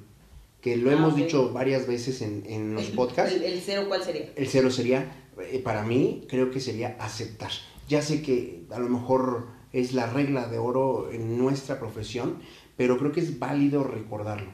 que 0.66 0.76
lo 0.76 0.90
hemos 0.90 1.12
ah, 1.12 1.16
dicho 1.16 1.52
varias 1.52 1.86
veces 1.86 2.22
en, 2.22 2.42
en 2.44 2.74
los 2.74 2.86
podcasts. 2.86 3.40
El, 3.40 3.60
cero 3.60 3.84
cuál 3.86 4.02
sería? 4.02 4.32
El 4.34 4.48
cero 4.48 4.68
sería, 4.68 5.28
eh, 5.40 5.60
para 5.60 5.84
mí, 5.84 6.24
creo 6.28 6.50
que 6.50 6.58
sería 6.58 6.96
aceptar. 6.98 7.52
Ya 7.88 8.02
sé 8.02 8.20
que 8.20 8.64
a 8.72 8.80
lo 8.80 8.88
mejor 8.88 9.46
es 9.72 9.92
la 9.92 10.06
regla 10.06 10.48
de 10.48 10.58
oro 10.58 11.12
en 11.12 11.38
nuestra 11.38 11.78
profesión, 11.78 12.38
pero 12.76 12.98
creo 12.98 13.12
que 13.12 13.20
es 13.20 13.38
válido 13.38 13.84
recordarlo. 13.84 14.50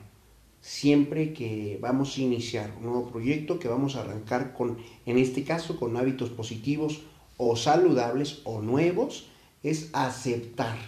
Siempre 0.63 1.33
que 1.33 1.77
vamos 1.81 2.17
a 2.17 2.21
iniciar 2.21 2.73
un 2.79 2.85
nuevo 2.85 3.09
proyecto, 3.09 3.59
que 3.59 3.67
vamos 3.67 3.97
a 3.97 4.03
arrancar 4.03 4.55
con, 4.55 4.79
en 5.05 5.19
este 5.19 5.43
caso, 5.43 5.77
con 5.77 5.97
hábitos 5.97 6.31
positivos 6.31 7.01
o 7.37 7.57
saludables 7.57 8.41
o 8.45 8.63
nuevos, 8.63 9.27
es 9.65 9.91
aceptar 9.93 10.79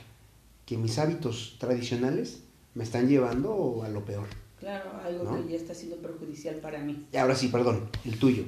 que 0.64 0.78
mis 0.78 0.98
hábitos 0.98 1.56
tradicionales 1.58 2.40
me 2.74 2.84
están 2.84 3.08
llevando 3.08 3.82
a 3.84 3.88
lo 3.88 4.04
peor. 4.04 4.28
Claro, 4.60 4.92
algo 5.04 5.44
que 5.44 5.52
ya 5.52 5.56
está 5.56 5.74
siendo 5.74 5.96
perjudicial 5.96 6.54
para 6.56 6.78
mí. 6.78 7.06
Y 7.12 7.16
ahora 7.16 7.34
sí, 7.34 7.48
perdón, 7.48 7.88
el 8.04 8.16
tuyo. 8.18 8.44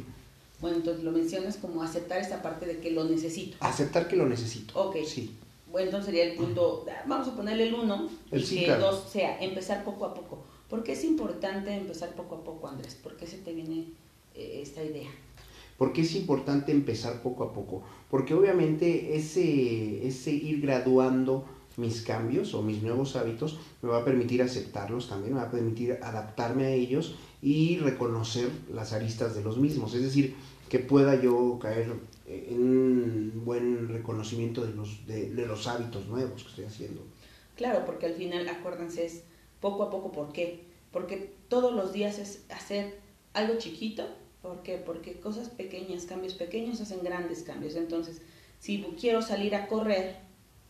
Bueno, 0.61 0.77
entonces 0.77 1.03
lo 1.03 1.11
mencionas 1.11 1.57
como 1.57 1.83
aceptar 1.83 2.21
esa 2.21 2.41
parte 2.41 2.67
de 2.67 2.79
que 2.79 2.93
lo 2.93 3.05
necesito. 3.05 3.57
Aceptar 3.61 4.07
que 4.07 4.17
lo 4.17 4.27
necesito. 4.27 4.81
Ok. 4.81 4.97
Sí. 5.05 5.35
Bueno, 5.71 5.87
entonces 5.87 6.07
sería 6.07 6.25
el 6.31 6.37
punto, 6.37 6.87
vamos 7.07 7.29
a 7.29 7.35
ponerle 7.35 7.69
el 7.69 7.75
uno, 7.75 8.09
el 8.31 8.43
y 8.43 8.65
que 8.65 8.77
dos 8.77 9.11
sea 9.11 9.43
empezar 9.43 9.85
poco 9.85 10.07
a 10.07 10.15
poco. 10.15 10.45
¿Por 10.69 10.83
qué 10.83 10.93
es 10.93 11.05
importante 11.05 11.75
empezar 11.75 12.15
poco 12.15 12.37
a 12.37 12.45
poco, 12.45 12.69
Andrés? 12.69 12.95
¿Por 12.95 13.17
qué 13.17 13.27
se 13.27 13.39
te 13.39 13.53
viene 13.53 13.87
eh, 14.35 14.61
esta 14.63 14.83
idea? 14.83 15.09
¿Por 15.79 15.93
qué 15.93 16.01
es 16.01 16.15
importante 16.15 16.73
empezar 16.73 17.23
poco 17.23 17.45
a 17.45 17.53
poco? 17.53 17.83
Porque 18.11 18.35
obviamente 18.35 19.17
ese, 19.17 20.07
ese 20.07 20.33
ir 20.33 20.61
graduando 20.61 21.45
mis 21.77 22.03
cambios 22.03 22.55
o 22.55 22.63
mis 22.63 22.83
nuevos 22.83 23.17
hábitos, 23.17 23.59
me 23.83 23.91
va 23.91 23.99
a 23.99 24.05
permitir 24.05 24.43
aceptarlos 24.43 25.09
también, 25.09 25.35
me 25.35 25.41
va 25.41 25.47
a 25.47 25.51
permitir 25.51 25.99
adaptarme 26.03 26.65
a 26.65 26.71
ellos 26.71 27.17
y 27.43 27.79
reconocer 27.79 28.49
las 28.73 28.93
aristas 28.93 29.35
de 29.35 29.43
los 29.43 29.59
mismos. 29.59 29.95
Es 29.95 30.03
decir, 30.03 30.35
que 30.69 30.79
pueda 30.79 31.21
yo 31.21 31.59
caer 31.61 31.93
en 32.27 32.61
un 32.61 33.43
buen 33.45 33.89
reconocimiento 33.89 34.65
de 34.65 34.75
los, 34.75 35.07
de, 35.07 35.29
los 35.47 35.67
hábitos 35.67 36.07
nuevos 36.07 36.43
que 36.43 36.49
estoy 36.49 36.65
haciendo. 36.65 37.03
Claro, 37.55 37.85
porque 37.87 38.07
al 38.07 38.15
final, 38.15 38.49
acuérdense, 38.49 39.07
es 39.07 39.23
poco 39.61 39.85
a 39.85 39.91
poco, 39.91 40.13
¿por 40.13 40.33
qué? 40.33 40.65
Porque 40.93 41.35
todos 41.49 41.75
los 41.75 41.93
días 41.93 42.19
es 42.19 42.45
hacer 42.51 42.99
algo 43.33 43.59
chiquito, 43.59 44.05
¿por 44.43 44.63
qué? 44.63 44.79
Porque 44.79 45.21
cosas 45.21 45.49
pequeñas, 45.49 46.05
cambios 46.05 46.35
pequeños 46.35 46.81
hacen 46.81 47.03
grandes 47.03 47.43
cambios. 47.43 47.77
Entonces, 47.77 48.23
si 48.59 48.83
quiero 48.99 49.23
salir 49.23 49.55
a 49.55 49.67
correr, 49.67 50.27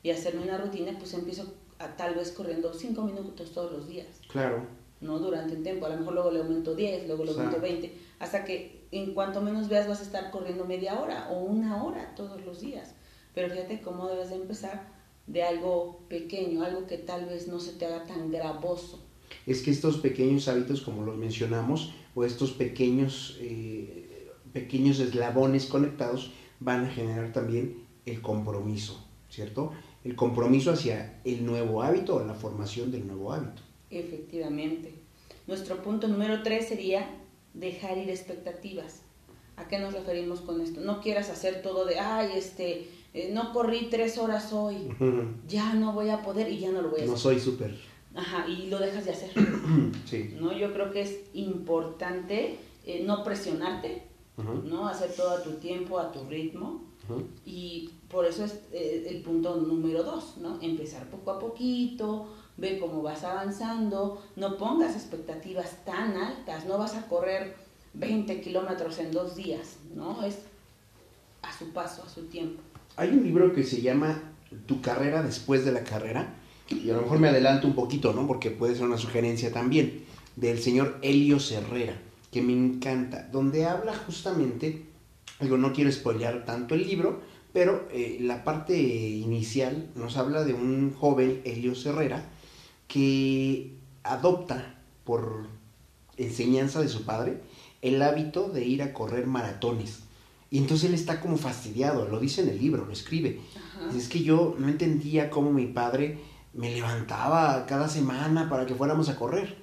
y 0.06 0.12
hacerme 0.12 0.44
una 0.44 0.56
rutina, 0.56 0.92
pues 1.00 1.14
empiezo 1.14 1.52
a, 1.80 1.96
tal 1.96 2.14
vez 2.14 2.30
corriendo 2.30 2.72
5 2.72 3.02
minutos 3.02 3.50
todos 3.50 3.72
los 3.72 3.88
días. 3.88 4.06
Claro. 4.28 4.64
¿No? 5.00 5.18
Durante 5.18 5.54
el 5.54 5.64
tiempo. 5.64 5.86
A 5.86 5.88
lo 5.88 5.96
mejor 5.96 6.14
luego 6.14 6.30
le 6.30 6.38
aumento 6.38 6.76
10, 6.76 7.08
luego 7.08 7.24
le 7.24 7.32
aumento 7.32 7.60
20, 7.60 7.92
hasta 8.20 8.44
que 8.44 8.86
en 8.92 9.14
cuanto 9.14 9.40
menos 9.40 9.68
veas 9.68 9.88
vas 9.88 9.98
a 9.98 10.04
estar 10.04 10.30
corriendo 10.30 10.64
media 10.64 11.00
hora 11.00 11.28
o 11.32 11.40
una 11.40 11.82
hora 11.82 12.14
todos 12.14 12.40
los 12.46 12.60
días. 12.60 12.94
Pero 13.34 13.52
fíjate 13.52 13.82
cómo 13.82 14.06
debes 14.06 14.30
de 14.30 14.36
empezar 14.36 14.86
de 15.26 15.42
algo 15.42 16.00
pequeño, 16.08 16.62
algo 16.62 16.86
que 16.86 16.98
tal 16.98 17.26
vez 17.26 17.48
no 17.48 17.60
se 17.60 17.72
te 17.72 17.86
haga 17.86 18.04
tan 18.04 18.30
gravoso. 18.30 19.02
Es 19.46 19.62
que 19.62 19.70
estos 19.70 19.98
pequeños 19.98 20.48
hábitos, 20.48 20.80
como 20.80 21.02
los 21.02 21.16
mencionamos, 21.16 21.92
o 22.14 22.24
estos 22.24 22.52
pequeños, 22.52 23.36
eh, 23.40 24.30
pequeños 24.52 25.00
eslabones 25.00 25.66
conectados, 25.66 26.32
van 26.60 26.84
a 26.84 26.90
generar 26.90 27.32
también 27.32 27.84
el 28.06 28.22
compromiso, 28.22 29.04
¿cierto? 29.28 29.72
el 30.06 30.14
compromiso 30.14 30.70
hacia 30.70 31.18
el 31.24 31.44
nuevo 31.44 31.82
hábito 31.82 32.14
o 32.14 32.24
la 32.24 32.34
formación 32.34 32.92
del 32.92 33.08
nuevo 33.08 33.32
hábito. 33.32 33.62
Efectivamente. 33.90 34.94
Nuestro 35.48 35.82
punto 35.82 36.06
número 36.06 36.44
tres 36.44 36.68
sería 36.68 37.10
dejar 37.54 37.98
ir 37.98 38.08
expectativas. 38.08 39.02
¿A 39.56 39.66
qué 39.66 39.80
nos 39.80 39.94
referimos 39.94 40.42
con 40.42 40.60
esto? 40.60 40.80
No 40.80 41.00
quieras 41.00 41.28
hacer 41.28 41.60
todo 41.60 41.86
de, 41.86 41.98
ay, 41.98 42.30
este, 42.36 42.86
eh, 43.16 43.30
no 43.32 43.54
corrí 43.54 43.88
tres 43.90 44.18
horas 44.18 44.52
hoy, 44.52 44.90
ya 45.48 45.72
no 45.72 45.94
voy 45.94 46.10
a 46.10 46.20
poder 46.20 46.52
y 46.52 46.58
ya 46.58 46.70
no 46.70 46.82
lo 46.82 46.90
voy 46.90 47.00
a 47.00 47.04
hacer. 47.04 47.08
No 47.08 47.16
soy 47.16 47.40
súper. 47.40 47.74
Ajá, 48.14 48.46
y 48.46 48.66
lo 48.66 48.78
dejas 48.78 49.06
de 49.06 49.12
hacer. 49.12 49.30
sí. 50.04 50.36
¿No? 50.38 50.52
Yo 50.52 50.74
creo 50.74 50.90
que 50.90 51.00
es 51.00 51.20
importante 51.32 52.58
eh, 52.84 53.04
no 53.06 53.24
presionarte, 53.24 54.02
¿no? 54.36 54.86
Hacer 54.86 55.14
todo 55.16 55.30
a 55.30 55.42
tu 55.42 55.52
tiempo, 55.52 55.98
a 55.98 56.12
tu 56.12 56.24
ritmo. 56.24 56.84
Y 57.46 57.90
por 58.10 58.26
eso 58.26 58.44
es 58.44 58.60
eh, 58.72 59.06
el 59.08 59.22
punto 59.22 59.56
número 59.56 60.02
dos, 60.02 60.36
¿no? 60.36 60.58
Empezar 60.60 61.08
poco 61.08 61.30
a 61.30 61.38
poquito, 61.38 62.26
ve 62.58 62.78
cómo 62.78 63.00
vas 63.00 63.24
avanzando, 63.24 64.20
no 64.34 64.58
pongas 64.58 64.94
expectativas 64.94 65.84
tan 65.86 66.18
altas, 66.18 66.66
no 66.66 66.76
vas 66.76 66.94
a 66.94 67.08
correr 67.08 67.56
20 67.94 68.42
kilómetros 68.42 68.98
en 68.98 69.10
dos 69.10 69.36
días, 69.36 69.78
¿no? 69.94 70.22
Es 70.22 70.40
a 71.40 71.56
su 71.56 71.70
paso, 71.70 72.02
a 72.02 72.08
su 72.10 72.26
tiempo. 72.26 72.60
Hay 72.98 73.10
un 73.10 73.22
libro 73.22 73.52
que 73.52 73.62
se 73.62 73.82
llama 73.82 74.22
Tu 74.64 74.80
carrera 74.80 75.22
después 75.22 75.66
de 75.66 75.72
la 75.72 75.84
carrera, 75.84 76.34
y 76.70 76.88
a 76.88 76.94
lo 76.94 77.02
mejor 77.02 77.18
me 77.18 77.28
adelanto 77.28 77.66
un 77.66 77.74
poquito, 77.74 78.14
¿no? 78.14 78.26
Porque 78.26 78.50
puede 78.50 78.74
ser 78.74 78.84
una 78.84 78.96
sugerencia 78.96 79.52
también, 79.52 80.04
del 80.34 80.58
señor 80.58 80.98
Helio 81.02 81.36
Herrera, 81.36 82.00
que 82.32 82.40
me 82.40 82.54
encanta, 82.54 83.28
donde 83.30 83.66
habla 83.66 83.94
justamente, 83.94 84.86
digo, 85.40 85.58
no 85.58 85.74
quiero 85.74 85.92
spoilear 85.92 86.46
tanto 86.46 86.74
el 86.74 86.86
libro, 86.86 87.20
pero 87.52 87.86
eh, 87.92 88.16
la 88.20 88.44
parte 88.44 88.78
inicial 88.78 89.88
nos 89.94 90.16
habla 90.16 90.44
de 90.44 90.54
un 90.54 90.94
joven, 90.94 91.42
Helio 91.44 91.74
Herrera, 91.84 92.24
que 92.88 93.72
adopta 94.04 94.74
por 95.04 95.48
enseñanza 96.16 96.80
de 96.80 96.88
su 96.88 97.04
padre 97.04 97.42
el 97.82 98.00
hábito 98.00 98.48
de 98.48 98.64
ir 98.64 98.82
a 98.82 98.94
correr 98.94 99.26
maratones. 99.26 100.05
Y 100.50 100.58
entonces 100.58 100.88
él 100.88 100.94
está 100.94 101.20
como 101.20 101.36
fastidiado, 101.36 102.08
lo 102.08 102.20
dice 102.20 102.42
en 102.42 102.50
el 102.50 102.58
libro, 102.58 102.86
lo 102.86 102.92
escribe. 102.92 103.40
Es 103.96 104.08
que 104.08 104.22
yo 104.22 104.54
no 104.58 104.68
entendía 104.68 105.28
cómo 105.28 105.52
mi 105.52 105.66
padre 105.66 106.18
me 106.54 106.72
levantaba 106.72 107.66
cada 107.66 107.88
semana 107.88 108.48
para 108.48 108.64
que 108.66 108.74
fuéramos 108.74 109.08
a 109.08 109.16
correr. 109.16 109.56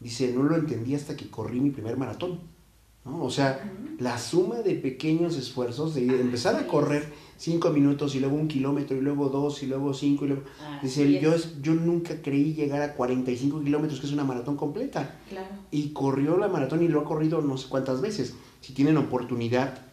Dice, 0.00 0.32
no 0.32 0.42
lo 0.42 0.56
entendí 0.56 0.94
hasta 0.94 1.16
que 1.16 1.30
corrí 1.30 1.60
mi 1.60 1.70
primer 1.70 1.96
maratón. 1.96 2.40
O 3.06 3.30
sea, 3.30 3.70
la 3.98 4.16
suma 4.16 4.56
de 4.56 4.74
pequeños 4.76 5.36
esfuerzos 5.36 5.94
de 5.94 6.06
empezar 6.06 6.56
a 6.56 6.66
correr 6.66 7.12
cinco 7.36 7.68
minutos 7.68 8.14
y 8.14 8.20
luego 8.20 8.34
un 8.34 8.48
kilómetro 8.48 8.96
y 8.96 9.02
luego 9.02 9.28
dos 9.28 9.62
y 9.62 9.66
luego 9.66 9.92
cinco 9.92 10.24
y 10.24 10.28
luego... 10.28 10.44
dice 10.82 11.20
yo, 11.20 11.34
yo 11.60 11.74
nunca 11.74 12.22
creí 12.22 12.54
llegar 12.54 12.80
a 12.80 12.94
45 12.94 13.62
kilómetros, 13.62 14.00
que 14.00 14.06
es 14.06 14.12
una 14.12 14.24
maratón 14.24 14.56
completa. 14.56 15.20
Y 15.70 15.90
corrió 15.90 16.38
la 16.38 16.48
maratón 16.48 16.82
y 16.82 16.88
lo 16.88 17.00
ha 17.00 17.04
corrido 17.04 17.42
no 17.42 17.58
sé 17.58 17.68
cuántas 17.68 18.00
veces. 18.00 18.34
Si 18.62 18.72
tienen 18.72 18.96
oportunidad 18.96 19.83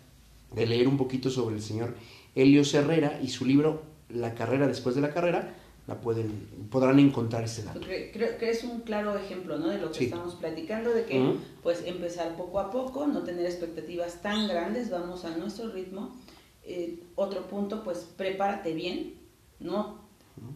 de 0.53 0.65
leer 0.65 0.87
un 0.87 0.97
poquito 0.97 1.29
sobre 1.29 1.55
el 1.55 1.61
señor 1.61 1.95
Helio 2.35 2.63
Herrera 2.73 3.19
y 3.21 3.29
su 3.29 3.45
libro 3.45 3.83
La 4.09 4.33
carrera 4.35 4.67
después 4.67 4.95
de 4.95 5.01
la 5.01 5.13
carrera, 5.13 5.55
la 5.87 5.99
pueden, 5.99 6.47
podrán 6.69 6.99
encontrar 6.99 7.43
ese 7.43 7.63
dato. 7.63 7.79
Creo 7.79 8.37
que 8.37 8.49
es 8.49 8.63
un 8.63 8.81
claro 8.81 9.17
ejemplo, 9.17 9.57
¿no? 9.57 9.67
De 9.67 9.77
lo 9.77 9.91
que 9.91 10.05
estamos 10.05 10.35
platicando, 10.35 10.93
de 10.93 11.05
que, 11.05 11.35
pues, 11.63 11.83
empezar 11.85 12.35
poco 12.35 12.59
a 12.59 12.71
poco, 12.71 13.07
no 13.07 13.23
tener 13.23 13.45
expectativas 13.45 14.21
tan 14.21 14.47
grandes, 14.47 14.89
vamos 14.89 15.25
a 15.25 15.35
nuestro 15.37 15.71
ritmo. 15.71 16.15
Eh, 16.63 16.99
otro 17.15 17.47
punto, 17.47 17.83
pues, 17.83 18.07
prepárate 18.15 18.73
bien, 18.73 19.15
¿no? 19.59 19.99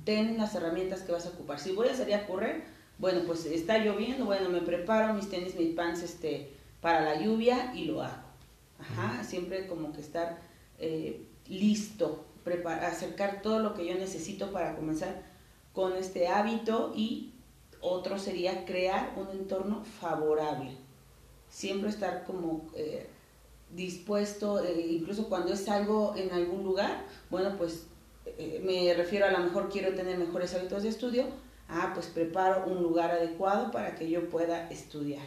Ten 0.03 0.37
las 0.37 0.55
herramientas 0.55 1.01
que 1.01 1.11
vas 1.11 1.25
a 1.25 1.29
ocupar. 1.29 1.59
Si 1.59 1.71
voy 1.71 1.87
a 1.87 1.95
salir 1.95 2.15
a 2.15 2.27
correr, 2.27 2.63
bueno, 2.97 3.21
pues 3.25 3.45
está 3.45 3.79
lloviendo, 3.79 4.25
bueno, 4.25 4.49
me 4.49 4.61
preparo 4.61 5.13
mis 5.13 5.29
tenis, 5.29 5.55
mis 5.55 5.73
pants, 5.75 6.03
este, 6.03 6.51
para 6.81 7.01
la 7.01 7.21
lluvia 7.21 7.73
y 7.75 7.85
lo 7.85 8.01
hago. 8.01 8.24
Ajá, 8.79 9.23
siempre 9.23 9.67
como 9.67 9.93
que 9.93 10.01
estar 10.01 10.39
eh, 10.79 11.27
listo, 11.47 12.25
acercar 12.81 13.41
todo 13.41 13.59
lo 13.59 13.73
que 13.73 13.85
yo 13.85 13.95
necesito 13.95 14.51
para 14.51 14.75
comenzar 14.75 15.23
con 15.73 15.93
este 15.93 16.27
hábito 16.27 16.93
y 16.95 17.33
otro 17.81 18.19
sería 18.19 18.65
crear 18.65 19.13
un 19.15 19.29
entorno 19.29 19.83
favorable. 19.83 20.77
Siempre 21.49 21.89
estar 21.89 22.25
como 22.25 22.67
eh, 22.75 23.07
dispuesto, 23.73 24.63
eh, 24.63 24.87
incluso 24.89 25.29
cuando 25.29 25.53
es 25.53 25.67
algo 25.69 26.13
en 26.15 26.31
algún 26.31 26.63
lugar, 26.63 27.05
bueno, 27.29 27.55
pues 27.57 27.87
me 28.63 28.91
refiero 28.95 29.27
a 29.27 29.31
lo 29.31 29.39
mejor 29.39 29.69
quiero 29.69 29.93
tener 29.93 30.17
mejores 30.17 30.53
hábitos 30.55 30.83
de 30.83 30.89
estudio, 30.89 31.25
ah, 31.69 31.91
pues 31.93 32.07
preparo 32.07 32.65
un 32.65 32.81
lugar 32.81 33.11
adecuado 33.11 33.71
para 33.71 33.95
que 33.95 34.09
yo 34.09 34.29
pueda 34.29 34.67
estudiar. 34.69 35.25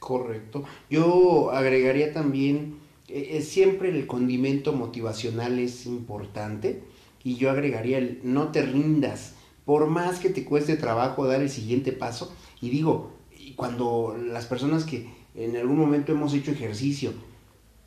Correcto. 0.00 0.64
Yo 0.88 1.52
agregaría 1.52 2.12
también, 2.12 2.78
eh, 3.06 3.42
siempre 3.42 3.90
el 3.90 4.06
condimento 4.06 4.72
motivacional 4.72 5.58
es 5.58 5.86
importante 5.86 6.82
y 7.22 7.36
yo 7.36 7.50
agregaría 7.50 7.98
el 7.98 8.20
no 8.24 8.48
te 8.48 8.62
rindas, 8.62 9.34
por 9.66 9.86
más 9.88 10.18
que 10.18 10.30
te 10.30 10.44
cueste 10.44 10.76
trabajo 10.76 11.26
dar 11.26 11.42
el 11.42 11.50
siguiente 11.50 11.92
paso. 11.92 12.34
Y 12.62 12.70
digo, 12.70 13.12
cuando 13.56 14.16
las 14.18 14.46
personas 14.46 14.84
que 14.84 15.06
en 15.34 15.54
algún 15.56 15.78
momento 15.78 16.12
hemos 16.12 16.32
hecho 16.32 16.50
ejercicio, 16.50 17.12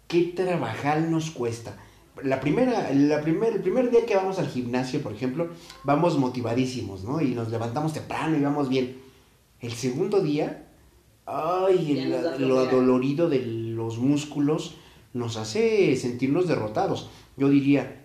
¿qué 0.08 0.22
trabajar 0.36 1.02
nos 1.02 1.32
cuesta? 1.32 1.76
La 2.22 2.40
primera, 2.40 2.94
la 2.94 3.22
primer, 3.22 3.54
el 3.54 3.62
primer 3.62 3.90
día 3.90 4.06
que 4.06 4.16
vamos 4.16 4.38
al 4.38 4.48
gimnasio, 4.48 5.02
por 5.02 5.14
ejemplo, 5.14 5.50
vamos 5.84 6.20
motivadísimos, 6.20 7.04
¿no? 7.04 7.22
Y 7.22 7.30
nos 7.30 7.50
levantamos 7.50 7.92
temprano 7.92 8.38
y 8.38 8.42
vamos 8.42 8.70
bien. 8.70 9.02
El 9.62 9.72
segundo 9.72 10.22
día 10.22 10.63
ay, 11.26 12.14
lo 12.40 12.60
adolorido 12.60 13.30
de 13.30 13.46
los 13.46 13.98
músculos 13.98 14.76
nos 15.14 15.38
hace 15.38 15.96
sentirnos 15.96 16.48
derrotados. 16.48 17.10
Yo 17.38 17.50
diría, 17.50 18.04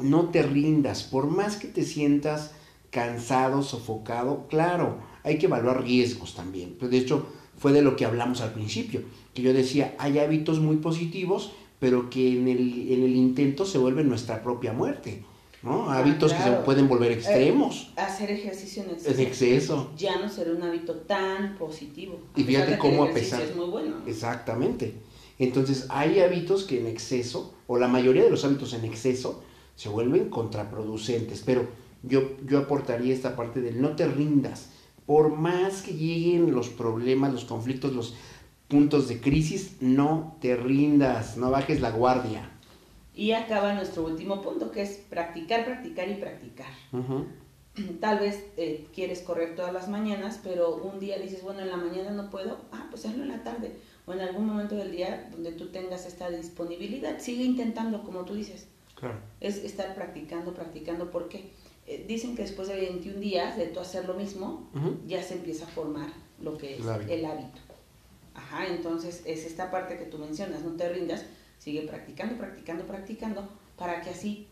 no 0.00 0.30
te 0.30 0.42
rindas, 0.42 1.04
por 1.04 1.26
más 1.26 1.56
que 1.56 1.68
te 1.68 1.82
sientas 1.82 2.54
cansado, 2.90 3.62
sofocado, 3.62 4.46
claro, 4.48 4.98
hay 5.22 5.38
que 5.38 5.46
evaluar 5.46 5.82
riesgos 5.82 6.34
también. 6.34 6.76
De 6.80 6.96
hecho, 6.96 7.26
fue 7.58 7.72
de 7.72 7.82
lo 7.82 7.96
que 7.96 8.04
hablamos 8.04 8.40
al 8.40 8.52
principio, 8.52 9.02
que 9.34 9.42
yo 9.42 9.52
decía, 9.52 9.94
hay 9.98 10.18
hábitos 10.18 10.60
muy 10.60 10.76
positivos, 10.76 11.52
pero 11.78 12.08
que 12.10 12.38
en 12.38 12.48
el, 12.48 12.92
en 12.92 13.02
el 13.02 13.16
intento 13.16 13.66
se 13.66 13.78
vuelve 13.78 14.04
nuestra 14.04 14.42
propia 14.42 14.72
muerte. 14.72 15.24
¿No? 15.66 15.90
Ah, 15.90 15.98
Hábitos 15.98 16.32
que 16.32 16.42
se 16.42 16.50
pueden 16.64 16.88
volver 16.88 17.10
extremos. 17.10 17.92
Eh, 17.96 18.00
hacer 18.00 18.30
ejercicio 18.30 18.84
en 18.84 18.90
exceso. 18.90 19.10
En 19.10 19.26
exceso. 19.26 19.90
Ya 19.96 20.18
no 20.20 20.28
será 20.28 20.52
un 20.52 20.62
hábito 20.62 20.94
tan 20.94 21.56
positivo. 21.58 22.20
Y 22.36 22.44
fíjate 22.44 22.78
cómo 22.78 23.04
a 23.04 23.12
pesar. 23.12 23.42
Es 23.42 23.56
muy 23.56 23.66
bueno. 23.66 23.96
Exactamente. 24.06 24.94
Entonces, 25.40 25.86
hay 25.90 26.20
hábitos 26.20 26.64
que 26.64 26.80
en 26.80 26.86
exceso, 26.86 27.54
o 27.66 27.78
la 27.78 27.88
mayoría 27.88 28.22
de 28.22 28.30
los 28.30 28.44
hábitos 28.44 28.72
en 28.74 28.84
exceso, 28.84 29.42
se 29.74 29.88
vuelven 29.88 30.30
contraproducentes. 30.30 31.42
Pero 31.44 31.66
yo, 32.04 32.36
yo 32.46 32.58
aportaría 32.60 33.12
esta 33.12 33.34
parte 33.34 33.60
del 33.60 33.82
no 33.82 33.96
te 33.96 34.06
rindas. 34.06 34.70
Por 35.04 35.36
más 35.36 35.82
que 35.82 35.92
lleguen 35.92 36.52
los 36.52 36.68
problemas, 36.68 37.32
los 37.32 37.44
conflictos, 37.44 37.92
los 37.92 38.14
puntos 38.68 39.08
de 39.08 39.20
crisis, 39.20 39.76
no 39.80 40.36
te 40.40 40.56
rindas, 40.56 41.36
no 41.36 41.50
bajes 41.50 41.80
la 41.80 41.90
guardia. 41.90 42.50
Y 43.16 43.32
acaba 43.32 43.72
nuestro 43.72 44.04
último 44.04 44.42
punto, 44.42 44.70
que 44.70 44.82
es 44.82 44.98
practicar, 45.08 45.64
practicar 45.64 46.08
y 46.08 46.14
practicar. 46.14 46.66
Tal 48.00 48.18
vez 48.18 48.44
eh, 48.58 48.86
quieres 48.94 49.22
correr 49.22 49.56
todas 49.56 49.72
las 49.72 49.88
mañanas, 49.88 50.38
pero 50.44 50.76
un 50.76 51.00
día 51.00 51.18
dices, 51.18 51.42
bueno, 51.42 51.60
en 51.60 51.70
la 51.70 51.78
mañana 51.78 52.10
no 52.10 52.30
puedo, 52.30 52.58
ah, 52.72 52.86
pues 52.90 53.06
hazlo 53.06 53.22
en 53.22 53.30
la 53.30 53.42
tarde. 53.42 53.72
O 54.04 54.12
en 54.12 54.20
algún 54.20 54.46
momento 54.46 54.76
del 54.76 54.92
día 54.92 55.28
donde 55.32 55.52
tú 55.52 55.68
tengas 55.68 56.06
esta 56.06 56.30
disponibilidad, 56.30 57.18
sigue 57.18 57.42
intentando, 57.42 58.04
como 58.04 58.26
tú 58.26 58.34
dices. 58.34 58.68
Claro. 58.94 59.16
Es 59.40 59.56
estar 59.58 59.94
practicando, 59.94 60.52
practicando, 60.52 61.10
porque 61.10 61.50
eh, 61.86 62.04
dicen 62.06 62.36
que 62.36 62.42
después 62.42 62.68
de 62.68 62.76
21 62.76 63.18
días 63.18 63.56
de 63.56 63.66
tú 63.66 63.80
hacer 63.80 64.06
lo 64.06 64.14
mismo, 64.14 64.68
ya 65.06 65.22
se 65.22 65.34
empieza 65.34 65.64
a 65.64 65.68
formar 65.68 66.10
lo 66.38 66.58
que 66.58 66.76
es 66.76 66.84
el 67.08 67.24
hábito. 67.24 67.60
Ajá, 68.34 68.66
entonces 68.66 69.22
es 69.24 69.46
esta 69.46 69.70
parte 69.70 69.96
que 69.96 70.04
tú 70.04 70.18
mencionas, 70.18 70.62
no 70.62 70.72
te 70.72 70.88
rindas, 70.90 71.24
sigue 71.58 71.82
practicando, 71.82 72.36
practicando, 72.36 72.84
practicando, 72.86 73.48
para 73.76 74.00
que 74.00 74.10
así, 74.10 74.46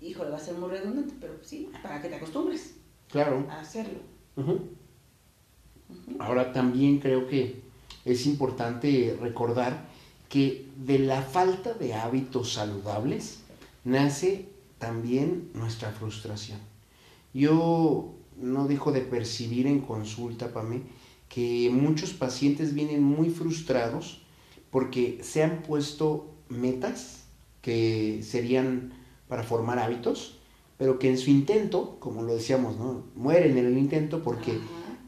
híjole, 0.00 0.30
va 0.30 0.36
a 0.36 0.40
ser 0.40 0.54
muy 0.54 0.70
redundante, 0.70 1.14
pero 1.20 1.34
sí, 1.42 1.70
para 1.82 2.00
que 2.00 2.08
te 2.08 2.16
acostumbres 2.16 2.76
claro. 3.08 3.46
a 3.50 3.60
hacerlo. 3.60 3.98
Ahora 6.18 6.52
también 6.52 6.98
creo 6.98 7.26
que 7.26 7.60
es 8.04 8.26
importante 8.26 9.16
recordar 9.20 9.88
que 10.28 10.68
de 10.76 10.98
la 11.00 11.22
falta 11.22 11.74
de 11.74 11.94
hábitos 11.94 12.54
saludables 12.54 13.40
nace 13.84 14.48
también 14.78 15.50
nuestra 15.54 15.90
frustración. 15.90 16.58
Yo 17.34 18.14
no 18.36 18.66
dejo 18.66 18.92
de 18.92 19.02
percibir 19.02 19.66
en 19.66 19.80
consulta, 19.80 20.52
Pame, 20.52 20.82
que 21.28 21.70
muchos 21.72 22.12
pacientes 22.12 22.74
vienen 22.74 23.02
muy 23.02 23.30
frustrados 23.30 24.19
porque 24.70 25.20
se 25.22 25.42
han 25.42 25.62
puesto 25.62 26.34
metas 26.48 27.24
que 27.62 28.22
serían 28.22 28.92
para 29.28 29.42
formar 29.42 29.78
hábitos, 29.78 30.38
pero 30.76 30.98
que 30.98 31.10
en 31.10 31.18
su 31.18 31.30
intento, 31.30 31.96
como 32.00 32.22
lo 32.22 32.34
decíamos, 32.34 32.76
¿no? 32.78 33.04
mueren 33.14 33.58
en 33.58 33.66
el 33.66 33.78
intento 33.78 34.22
porque 34.22 34.58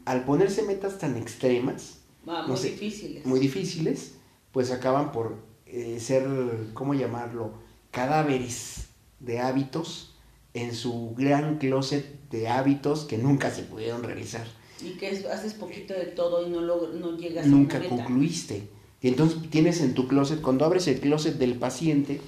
al 0.05 0.23
ponerse 0.25 0.63
metas 0.63 0.99
tan 0.99 1.17
extremas, 1.17 1.99
muy 2.25 2.59
difíciles, 2.59 3.25
muy 3.25 3.39
difíciles, 3.39 4.15
pues 4.51 4.71
acaban 4.71 5.11
por 5.11 5.35
eh, 5.65 5.99
ser, 5.99 6.27
¿cómo 6.73 6.93
llamarlo? 6.93 7.53
Cadáveres 7.91 8.87
de 9.19 9.39
hábitos 9.39 10.15
en 10.53 10.73
su 10.73 11.13
gran 11.17 11.57
closet 11.57 12.29
de 12.29 12.47
hábitos 12.47 13.05
que 13.05 13.17
nunca 13.17 13.49
se 13.49 13.63
pudieron 13.63 14.03
realizar. 14.03 14.45
Y 14.81 14.91
que 14.91 15.07
haces 15.31 15.53
poquito 15.53 15.93
de 15.93 16.05
todo 16.05 16.45
y 16.45 16.49
no, 16.49 16.61
lo, 16.61 16.89
no 16.89 17.17
llegas 17.17 17.47
nunca 17.47 17.77
a 17.77 17.79
Nunca 17.79 17.95
concluiste. 17.95 18.69
Y 19.03 19.09
entonces 19.09 19.49
tienes 19.49 19.81
en 19.81 19.93
tu 19.93 20.07
closet, 20.07 20.41
cuando 20.41 20.63
abres 20.63 20.87
el 20.87 21.01
closet 21.01 21.37
del 21.37 21.55
paciente, 21.55 22.21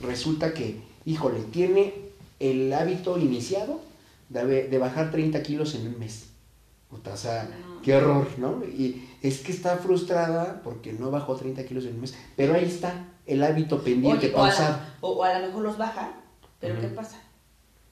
resulta 0.00 0.54
que, 0.54 0.80
híjole, 1.04 1.40
tiene 1.40 1.92
el 2.38 2.72
hábito 2.72 3.18
iniciado 3.18 3.80
de, 4.28 4.78
bajar 4.78 5.10
30 5.10 5.42
kilos 5.42 5.74
en 5.74 5.88
un 5.88 5.98
mes. 5.98 6.28
O 6.92 7.16
sea, 7.16 7.50
qué 7.82 7.96
horror, 7.96 8.28
¿no? 8.38 8.64
Y 8.64 9.08
es 9.22 9.40
que 9.40 9.50
está 9.50 9.78
frustrada 9.78 10.60
porque 10.62 10.92
no 10.92 11.10
bajó 11.10 11.34
30 11.34 11.64
kilos 11.64 11.84
en 11.84 11.94
un 11.94 12.02
mes. 12.02 12.14
Pero 12.36 12.54
ahí 12.54 12.64
está 12.64 13.08
el 13.26 13.42
hábito 13.42 13.82
pendiente, 13.82 14.28
pausado. 14.28 14.78
O, 15.00 15.24
a 15.24 15.36
lo 15.36 15.48
mejor 15.48 15.62
los 15.62 15.78
baja, 15.78 16.12
pero 16.60 16.80
¿qué 16.80 16.86
pasa? 16.86 17.20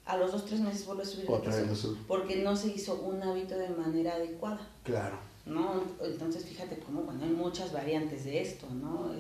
A 0.07 0.17
los 0.17 0.31
dos, 0.31 0.47
tres 0.47 0.61
meses 0.61 0.87
vuelve 0.87 1.03
a 1.03 1.07
subir 1.07 1.27
Otra 1.29 1.55
vez 1.55 1.87
Porque 2.07 2.37
no 2.37 2.57
se 2.57 2.69
hizo 2.69 2.95
un 3.01 3.21
hábito 3.21 3.59
de 3.59 3.69
manera 3.71 4.15
adecuada. 4.15 4.61
Claro. 4.85 5.19
¿No? 5.49 5.83
Entonces 6.03 6.45
fíjate 6.45 6.79
cómo, 6.79 7.03
bueno, 7.03 7.25
hay 7.25 7.31
muchas 7.31 7.73
variantes 7.73 8.25
de 8.25 8.41
esto, 8.41 8.67
¿no? 8.71 9.11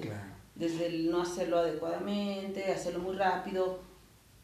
Desde 0.54 0.86
el 0.86 1.10
no 1.10 1.22
hacerlo 1.22 1.58
adecuadamente, 1.58 2.72
hacerlo 2.72 3.00
muy 3.00 3.16
rápido, 3.16 3.78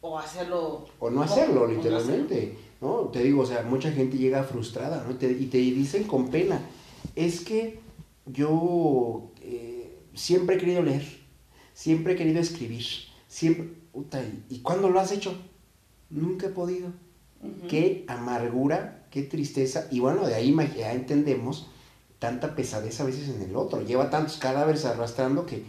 o 0.01 0.18
hacerlo... 0.18 0.87
O 0.99 1.11
no 1.11 1.23
hacerlo, 1.23 1.66
literalmente, 1.66 2.57
no, 2.81 3.09
Te 3.09 3.23
digo, 3.23 3.42
o 3.42 3.47
sea, 3.47 3.62
mucha 3.62 3.90
gente 3.90 4.18
llega 4.18 4.44
frustrada, 4.44 5.05
¿no? 5.07 5.12
y 5.12 5.47
te 5.47 5.59
dicen 5.59 6.05
con 6.05 6.29
pena, 6.29 6.61
es 7.16 7.40
que 7.40 7.81
yo 8.27 9.31
eh, 9.40 9.99
siempre 10.14 10.57
he 10.57 10.59
querido 10.59 10.83
leer, 10.83 11.05
siempre 11.73 12.12
he 12.12 12.16
querido 12.16 12.40
escribir, 12.40 12.85
siempre... 13.29 13.85
¿Y 14.51 14.59
cuándo 14.59 14.90
lo 14.90 14.99
has 14.99 15.12
hecho? 15.12 15.37
Nunca 16.11 16.47
he 16.47 16.51
podido. 16.51 16.88
Qué 17.68 18.05
amargura, 18.09 19.07
qué 19.11 19.23
tristeza. 19.23 19.87
Y 19.92 20.01
bueno, 20.01 20.27
de 20.27 20.35
ahí 20.35 20.55
ya 20.77 20.92
entendemos 20.92 21.68
tanta 22.18 22.55
pesadez 22.55 23.00
a 23.00 23.05
veces 23.05 23.29
en 23.29 23.42
el 23.42 23.57
otro. 23.57 23.83
Lleva 23.83 24.11
tantos 24.11 24.37
cadáveres 24.37 24.85
arrastrando 24.85 25.46
que 25.46 25.64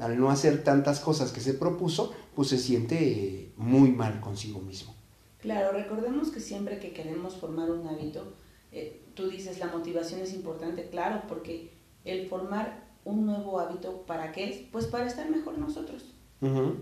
al 0.00 0.18
no 0.18 0.30
hacer 0.30 0.64
tantas 0.64 1.00
cosas 1.00 1.32
que 1.32 1.40
se 1.40 1.54
propuso, 1.54 2.14
pues 2.34 2.48
se 2.48 2.58
siente 2.58 3.52
muy 3.56 3.90
mal 3.90 4.20
consigo 4.20 4.60
mismo. 4.60 4.94
Claro, 5.40 5.72
recordemos 5.72 6.30
que 6.30 6.40
siempre 6.40 6.78
que 6.78 6.92
queremos 6.92 7.36
formar 7.36 7.70
un 7.70 7.86
hábito, 7.86 8.32
eh, 8.70 9.02
tú 9.14 9.28
dices 9.28 9.58
la 9.58 9.66
motivación 9.66 10.20
es 10.20 10.32
importante, 10.32 10.88
claro, 10.88 11.22
porque 11.28 11.72
el 12.04 12.28
formar 12.28 12.84
un 13.04 13.26
nuevo 13.26 13.58
hábito, 13.58 14.02
¿para 14.06 14.32
qué 14.32 14.48
es? 14.48 14.56
Pues 14.70 14.86
para 14.86 15.06
estar 15.06 15.28
mejor 15.30 15.58
nosotros. 15.58 16.04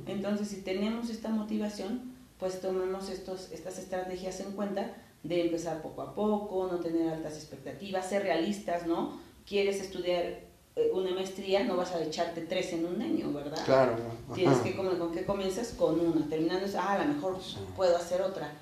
Entonces, 0.06 0.48
si 0.48 0.62
tenemos 0.62 1.10
esta 1.10 1.28
motivación, 1.28 2.14
pues 2.38 2.62
tomemos 2.62 3.10
estos, 3.10 3.52
estas 3.52 3.78
estrategias 3.78 4.40
en 4.40 4.52
cuenta 4.52 4.96
de 5.22 5.42
empezar 5.42 5.82
poco 5.82 6.02
a 6.02 6.14
poco, 6.14 6.68
no 6.70 6.80
tener 6.80 7.12
altas 7.12 7.34
expectativas, 7.34 8.08
ser 8.08 8.22
realistas, 8.22 8.86
¿no? 8.86 9.18
Quieres 9.46 9.80
estudiar 9.80 10.40
eh, 10.76 10.90
una 10.94 11.10
maestría, 11.12 11.64
no 11.64 11.76
vas 11.76 11.92
a 11.92 12.02
echarte 12.02 12.42
tres 12.42 12.72
en 12.72 12.86
un 12.86 13.02
año, 13.02 13.32
¿verdad? 13.32 13.62
Claro. 13.64 13.96
Tienes 14.34 14.58
que, 14.58 14.74
¿con 14.74 15.12
qué 15.12 15.24
comienzas? 15.24 15.74
Con 15.76 16.00
una, 16.00 16.26
terminando, 16.28 16.66
ah, 16.78 16.92
a 16.92 17.04
lo 17.04 17.12
mejor 17.12 17.38
puedo 17.76 17.96
hacer 17.96 18.22
otra, 18.22 18.52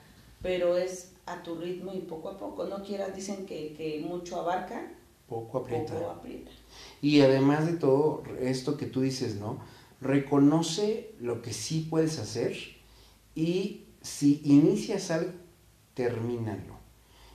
pero 0.42 0.76
es 0.76 1.12
a 1.26 1.42
tu 1.42 1.56
ritmo 1.56 1.92
y 1.92 2.00
poco 2.00 2.30
a 2.30 2.38
poco, 2.38 2.64
no 2.64 2.82
quieras, 2.82 3.14
dicen 3.14 3.46
que, 3.46 3.74
que 3.74 4.04
mucho 4.06 4.40
abarca, 4.40 4.90
poco 5.28 5.58
aprieta. 5.58 5.94
poco 5.94 6.10
aprieta. 6.10 6.50
Y 7.02 7.20
además 7.20 7.66
de 7.66 7.74
todo 7.74 8.22
esto 8.40 8.76
que 8.76 8.86
tú 8.86 9.02
dices, 9.02 9.36
¿no? 9.36 9.58
Reconoce 10.00 11.14
lo 11.20 11.42
que 11.42 11.52
sí 11.52 11.86
puedes 11.88 12.18
hacer 12.18 12.56
y 13.34 13.84
si 14.00 14.40
inicias 14.44 15.10
algo, 15.10 15.32
termínalo. 15.98 16.78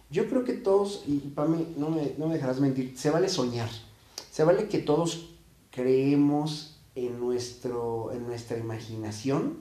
Yo 0.09 0.29
creo 0.29 0.45
que 0.45 0.53
todos, 0.53 1.03
y 1.05 1.17
para 1.17 1.49
mí, 1.49 1.73
no 1.75 1.89
me, 1.89 2.13
no 2.17 2.27
me 2.27 2.35
dejarás 2.35 2.61
mentir, 2.61 2.97
se 2.97 3.09
vale 3.09 3.27
soñar. 3.27 3.69
Se 4.31 4.45
vale 4.45 4.69
que 4.69 4.77
todos 4.77 5.31
creemos 5.69 6.79
en, 6.95 7.19
nuestro, 7.19 8.13
en 8.13 8.25
nuestra 8.25 8.57
imaginación 8.57 9.57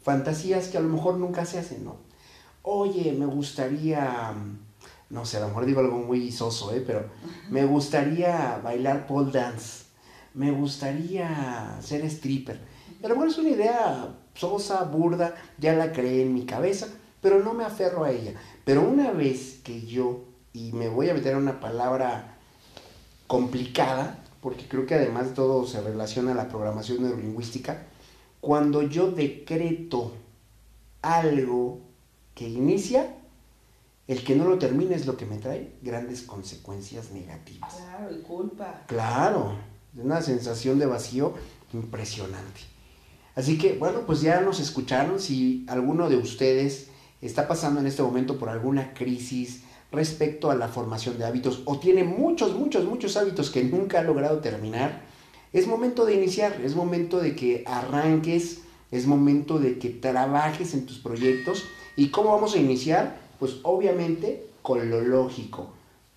fantasías 0.00 0.68
que 0.68 0.78
a 0.78 0.80
lo 0.80 0.88
mejor 0.88 1.16
nunca 1.16 1.44
se 1.44 1.58
hacen, 1.58 1.84
¿no? 1.84 1.96
Oye, 2.62 3.16
me 3.18 3.26
gustaría, 3.26 4.32
no 5.10 5.24
sé, 5.24 5.38
a 5.38 5.40
lo 5.40 5.48
mejor 5.48 5.66
digo 5.66 5.80
algo 5.80 5.98
muy 5.98 6.30
soso, 6.30 6.72
¿eh? 6.72 6.84
Pero 6.86 7.06
me 7.50 7.64
gustaría 7.64 8.60
bailar 8.62 9.08
pole 9.08 9.32
dance, 9.32 9.86
me 10.34 10.52
gustaría 10.52 11.78
ser 11.80 12.04
stripper. 12.04 12.60
a 13.02 13.08
lo 13.08 13.14
mejor 13.16 13.28
es 13.28 13.38
una 13.38 13.48
idea 13.48 14.14
sosa, 14.34 14.84
burda, 14.84 15.34
ya 15.58 15.72
la 15.72 15.90
creé 15.90 16.22
en 16.22 16.32
mi 16.32 16.46
cabeza, 16.46 16.86
pero 17.26 17.42
no 17.42 17.54
me 17.54 17.64
aferro 17.64 18.04
a 18.04 18.12
ella. 18.12 18.34
Pero 18.64 18.82
una 18.82 19.10
vez 19.10 19.58
que 19.64 19.84
yo, 19.84 20.20
y 20.52 20.70
me 20.70 20.88
voy 20.88 21.10
a 21.10 21.14
meter 21.14 21.32
en 21.32 21.38
una 21.38 21.58
palabra 21.58 22.36
complicada, 23.26 24.22
porque 24.40 24.68
creo 24.68 24.86
que 24.86 24.94
además 24.94 25.30
de 25.30 25.34
todo 25.34 25.66
se 25.66 25.80
relaciona 25.80 26.30
a 26.30 26.34
la 26.36 26.48
programación 26.48 27.02
neurolingüística, 27.02 27.82
cuando 28.40 28.82
yo 28.82 29.10
decreto 29.10 30.12
algo 31.02 31.80
que 32.36 32.48
inicia, 32.48 33.12
el 34.06 34.22
que 34.22 34.36
no 34.36 34.48
lo 34.48 34.56
termine 34.58 34.94
es 34.94 35.04
lo 35.04 35.16
que 35.16 35.26
me 35.26 35.38
trae 35.38 35.72
grandes 35.82 36.22
consecuencias 36.22 37.10
negativas. 37.10 37.74
Claro, 37.74 38.16
y 38.16 38.20
culpa. 38.20 38.84
Claro, 38.86 39.56
una 40.00 40.22
sensación 40.22 40.78
de 40.78 40.86
vacío 40.86 41.34
impresionante. 41.72 42.60
Así 43.34 43.58
que, 43.58 43.72
bueno, 43.72 44.02
pues 44.06 44.20
ya 44.20 44.42
nos 44.42 44.60
escucharon. 44.60 45.18
Si 45.18 45.66
alguno 45.68 46.08
de 46.08 46.18
ustedes 46.18 46.90
está 47.22 47.48
pasando 47.48 47.80
en 47.80 47.86
este 47.86 48.02
momento 48.02 48.38
por 48.38 48.48
alguna 48.48 48.94
crisis, 48.94 49.62
respecto 49.92 50.50
a 50.50 50.54
la 50.54 50.68
formación 50.68 51.16
de 51.18 51.24
hábitos 51.24 51.62
o 51.64 51.78
tiene 51.78 52.04
muchos, 52.04 52.54
muchos, 52.54 52.84
muchos 52.84 53.16
hábitos 53.16 53.50
que 53.50 53.64
nunca 53.64 54.00
ha 54.00 54.02
logrado 54.02 54.40
terminar, 54.40 55.02
es 55.52 55.66
momento 55.66 56.04
de 56.04 56.14
iniciar, 56.14 56.60
es 56.62 56.74
momento 56.74 57.18
de 57.18 57.34
que 57.34 57.64
arranques, 57.66 58.60
es 58.90 59.06
momento 59.06 59.58
de 59.58 59.78
que 59.78 59.90
trabajes 59.90 60.74
en 60.74 60.86
tus 60.86 60.98
proyectos. 60.98 61.64
¿Y 61.96 62.10
cómo 62.10 62.32
vamos 62.32 62.54
a 62.54 62.58
iniciar? 62.58 63.18
Pues 63.38 63.56
obviamente 63.62 64.46
con 64.62 64.90
lo 64.90 65.00
lógico, 65.00 65.70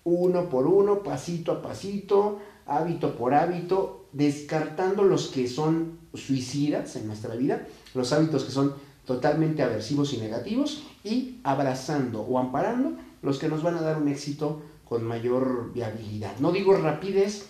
uno 0.04 0.48
por 0.48 0.66
uno, 0.66 1.02
pasito 1.02 1.52
a 1.52 1.62
pasito, 1.62 2.40
hábito 2.66 3.16
por 3.16 3.32
hábito, 3.32 4.06
descartando 4.12 5.04
los 5.04 5.28
que 5.28 5.48
son 5.48 5.98
suicidas 6.14 6.96
en 6.96 7.06
nuestra 7.06 7.34
vida, 7.36 7.66
los 7.94 8.12
hábitos 8.12 8.44
que 8.44 8.50
son 8.50 8.74
totalmente 9.06 9.62
aversivos 9.62 10.12
y 10.12 10.18
negativos, 10.18 10.82
y 11.04 11.38
abrazando 11.44 12.22
o 12.22 12.38
amparando 12.38 12.96
los 13.22 13.38
que 13.38 13.48
nos 13.48 13.62
van 13.62 13.76
a 13.76 13.80
dar 13.80 14.00
un 14.00 14.08
éxito 14.08 14.62
con 14.88 15.04
mayor 15.04 15.72
viabilidad. 15.72 16.36
No 16.40 16.52
digo 16.52 16.74
rapidez, 16.74 17.46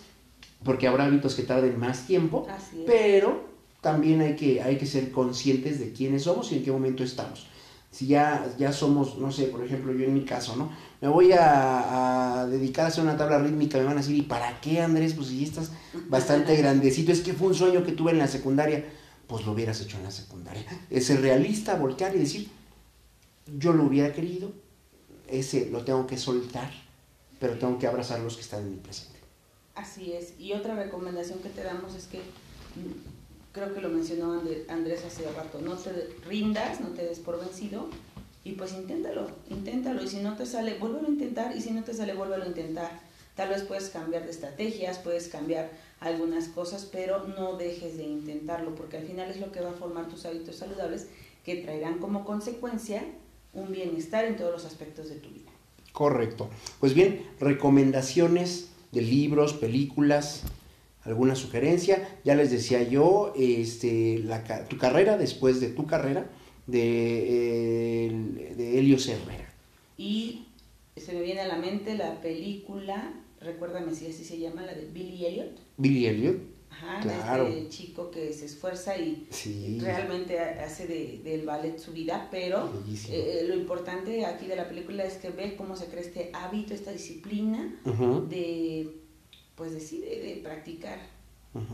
porque 0.64 0.86
habrá 0.86 1.06
hábitos 1.06 1.34
que 1.34 1.42
tarden 1.42 1.78
más 1.78 2.06
tiempo, 2.06 2.46
pero 2.86 3.44
también 3.80 4.20
hay 4.20 4.36
que, 4.36 4.60
hay 4.62 4.76
que 4.76 4.86
ser 4.86 5.10
conscientes 5.10 5.80
de 5.80 5.92
quiénes 5.92 6.24
somos 6.24 6.52
y 6.52 6.56
en 6.56 6.64
qué 6.64 6.70
momento 6.70 7.02
estamos. 7.02 7.46
Si 7.90 8.06
ya, 8.06 8.46
ya 8.56 8.72
somos, 8.72 9.18
no 9.18 9.32
sé, 9.32 9.44
por 9.44 9.64
ejemplo, 9.64 9.92
yo 9.92 10.04
en 10.04 10.14
mi 10.14 10.24
caso, 10.24 10.54
¿no? 10.54 10.70
Me 11.00 11.08
voy 11.08 11.32
a, 11.32 12.46
dedicar 12.48 12.84
a 12.84 12.88
hacer 12.88 13.02
una 13.02 13.16
tabla 13.16 13.38
rítmica, 13.38 13.78
me 13.78 13.84
van 13.84 13.94
a 13.94 14.00
decir, 14.00 14.14
¿y 14.14 14.22
para 14.22 14.60
qué, 14.60 14.80
Andrés? 14.80 15.14
Pues 15.14 15.28
si 15.28 15.42
estás 15.42 15.72
bastante 16.08 16.54
grandecito, 16.58 17.10
es 17.10 17.20
que 17.20 17.32
fue 17.32 17.48
un 17.48 17.54
sueño 17.54 17.82
que 17.82 17.92
tuve 17.92 18.12
en 18.12 18.18
la 18.18 18.28
secundaria, 18.28 18.84
pues 19.26 19.44
lo 19.44 19.52
hubieras 19.52 19.80
hecho 19.80 19.96
en 19.96 20.04
la 20.04 20.10
secundaria. 20.10 20.64
Es 20.88 21.06
ser 21.06 21.20
realista, 21.20 21.74
voltear 21.74 22.14
y 22.14 22.20
decir, 22.20 22.48
yo 23.58 23.72
lo 23.72 23.84
hubiera 23.84 24.12
querido, 24.12 24.52
ese 25.28 25.70
lo 25.70 25.84
tengo 25.84 26.06
que 26.06 26.16
soltar, 26.16 26.70
pero 27.38 27.58
tengo 27.58 27.78
que 27.78 27.86
abrazar 27.86 28.20
los 28.20 28.36
que 28.36 28.42
están 28.42 28.62
en 28.62 28.72
mi 28.72 28.76
presente. 28.76 29.18
Así 29.74 30.12
es. 30.12 30.34
Y 30.38 30.52
otra 30.52 30.74
recomendación 30.74 31.38
que 31.40 31.48
te 31.48 31.62
damos 31.62 31.94
es 31.94 32.06
que, 32.06 32.18
mm, 32.18 33.52
creo 33.52 33.72
que 33.74 33.80
lo 33.80 33.88
mencionó 33.88 34.42
Andrés 34.68 35.04
hace 35.04 35.30
rato, 35.32 35.60
no 35.60 35.76
te 35.76 35.90
rindas, 36.26 36.80
no 36.80 36.88
te 36.88 37.04
des 37.04 37.18
por 37.18 37.40
vencido 37.40 37.88
y 38.44 38.52
pues 38.52 38.72
inténtalo, 38.72 39.28
inténtalo. 39.48 40.02
Y 40.02 40.08
si 40.08 40.20
no 40.20 40.36
te 40.36 40.46
sale, 40.46 40.78
vuélvelo 40.78 41.08
a 41.08 41.10
intentar 41.10 41.56
y 41.56 41.60
si 41.60 41.70
no 41.70 41.82
te 41.82 41.94
sale, 41.94 42.14
vuélvelo 42.14 42.44
a 42.44 42.48
intentar. 42.48 43.00
Tal 43.36 43.48
vez 43.48 43.62
puedes 43.62 43.88
cambiar 43.88 44.24
de 44.24 44.30
estrategias, 44.30 44.98
puedes 44.98 45.28
cambiar 45.28 45.70
algunas 46.00 46.48
cosas, 46.48 46.86
pero 46.90 47.26
no 47.26 47.56
dejes 47.56 47.96
de 47.96 48.04
intentarlo 48.04 48.74
porque 48.74 48.98
al 48.98 49.06
final 49.06 49.30
es 49.30 49.40
lo 49.40 49.52
que 49.52 49.60
va 49.60 49.70
a 49.70 49.74
formar 49.74 50.08
tus 50.08 50.26
hábitos 50.26 50.56
saludables 50.56 51.06
que 51.44 51.56
traerán 51.56 51.98
como 51.98 52.24
consecuencia 52.24 53.02
un 53.52 53.72
bienestar 53.72 54.24
en 54.24 54.36
todos 54.36 54.52
los 54.52 54.64
aspectos 54.64 55.08
de 55.08 55.16
tu 55.16 55.30
vida. 55.30 55.50
Correcto. 55.92 56.50
Pues 56.78 56.94
bien, 56.94 57.26
recomendaciones 57.40 58.70
de 58.92 59.02
libros, 59.02 59.54
películas, 59.54 60.42
alguna 61.02 61.34
sugerencia. 61.34 62.18
Ya 62.24 62.34
les 62.34 62.50
decía 62.50 62.82
yo, 62.82 63.32
este, 63.36 64.20
la, 64.24 64.44
tu 64.68 64.78
carrera 64.78 65.16
después 65.16 65.60
de 65.60 65.68
tu 65.68 65.86
carrera 65.86 66.30
de, 66.66 68.54
de 68.56 68.78
Helio 68.78 68.96
Herrera. 68.96 69.52
Y 69.96 70.46
se 70.96 71.12
me 71.12 71.22
viene 71.22 71.40
a 71.40 71.48
la 71.48 71.56
mente 71.56 71.96
la 71.96 72.20
película, 72.20 73.12
recuérdame 73.40 73.94
si 73.94 74.06
así 74.06 74.24
se 74.24 74.38
llama, 74.38 74.62
la 74.62 74.74
de 74.74 74.86
Billy 74.86 75.26
Elliot. 75.26 75.58
Billy 75.76 76.06
Elliot. 76.06 76.36
Ajá, 76.70 77.42
este 77.42 77.68
chico 77.68 78.10
que 78.10 78.32
se 78.32 78.46
esfuerza 78.46 78.96
y 78.96 79.26
realmente 79.80 80.38
hace 80.38 80.86
de, 80.86 81.20
del 81.22 81.44
ballet 81.44 81.78
su 81.78 81.92
vida, 81.92 82.28
pero 82.30 82.70
eh, 83.08 83.44
lo 83.46 83.54
importante 83.54 84.24
aquí 84.24 84.46
de 84.46 84.56
la 84.56 84.68
película 84.68 85.04
es 85.04 85.14
que 85.14 85.30
ve 85.30 85.56
cómo 85.56 85.76
se 85.76 85.86
crea 85.86 86.00
este 86.00 86.30
hábito, 86.32 86.72
esta 86.72 86.92
disciplina 86.92 87.74
de, 88.28 88.88
pues 89.56 89.72
de, 89.72 90.40
practicar 90.42 90.98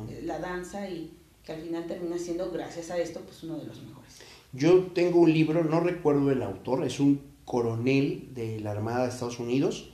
eh, 0.08 0.22
la 0.24 0.38
danza 0.38 0.88
y 0.88 1.12
que 1.44 1.52
al 1.52 1.62
final 1.62 1.86
termina 1.86 2.18
siendo, 2.18 2.50
gracias 2.50 2.90
a 2.90 2.98
esto, 2.98 3.20
pues 3.20 3.42
uno 3.44 3.58
de 3.58 3.66
los 3.66 3.82
mejores. 3.82 4.16
Yo 4.52 4.86
tengo 4.94 5.20
un 5.20 5.32
libro, 5.32 5.62
no 5.62 5.80
recuerdo 5.80 6.32
el 6.32 6.42
autor, 6.42 6.84
es 6.84 6.98
un 6.98 7.20
coronel 7.44 8.30
de 8.34 8.60
la 8.60 8.72
Armada 8.72 9.04
de 9.04 9.10
Estados 9.10 9.38
Unidos 9.38 9.90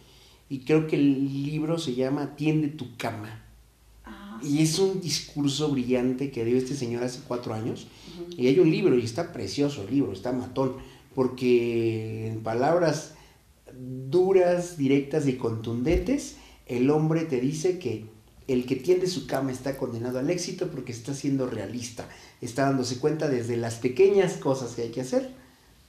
y 0.48 0.60
creo 0.60 0.86
que 0.86 0.96
el 0.96 1.44
libro 1.44 1.78
se 1.78 1.94
llama 1.94 2.36
Tiende 2.36 2.68
tu 2.68 2.96
cama 2.96 3.41
y 4.42 4.62
es 4.62 4.78
un 4.78 5.00
discurso 5.00 5.70
brillante 5.70 6.30
que 6.30 6.44
dio 6.44 6.56
este 6.56 6.74
señor 6.74 7.04
hace 7.04 7.20
cuatro 7.26 7.54
años. 7.54 7.86
Y 8.36 8.46
hay 8.46 8.58
un 8.58 8.70
libro, 8.70 8.98
y 8.98 9.04
está 9.04 9.32
precioso 9.32 9.82
el 9.82 9.94
libro, 9.94 10.12
está 10.12 10.32
matón, 10.32 10.76
porque 11.14 12.28
en 12.28 12.42
palabras 12.42 13.14
duras, 13.74 14.76
directas 14.76 15.26
y 15.26 15.34
contundentes, 15.34 16.36
el 16.66 16.90
hombre 16.90 17.22
te 17.22 17.40
dice 17.40 17.78
que 17.78 18.06
el 18.48 18.66
que 18.66 18.76
tiende 18.76 19.06
su 19.06 19.26
cama 19.26 19.52
está 19.52 19.76
condenado 19.76 20.18
al 20.18 20.30
éxito 20.30 20.68
porque 20.68 20.92
está 20.92 21.14
siendo 21.14 21.46
realista, 21.46 22.08
está 22.40 22.64
dándose 22.64 22.98
cuenta 22.98 23.28
desde 23.28 23.56
las 23.56 23.76
pequeñas 23.76 24.34
cosas 24.34 24.74
que 24.74 24.82
hay 24.82 24.90
que 24.90 25.00
hacer 25.00 25.30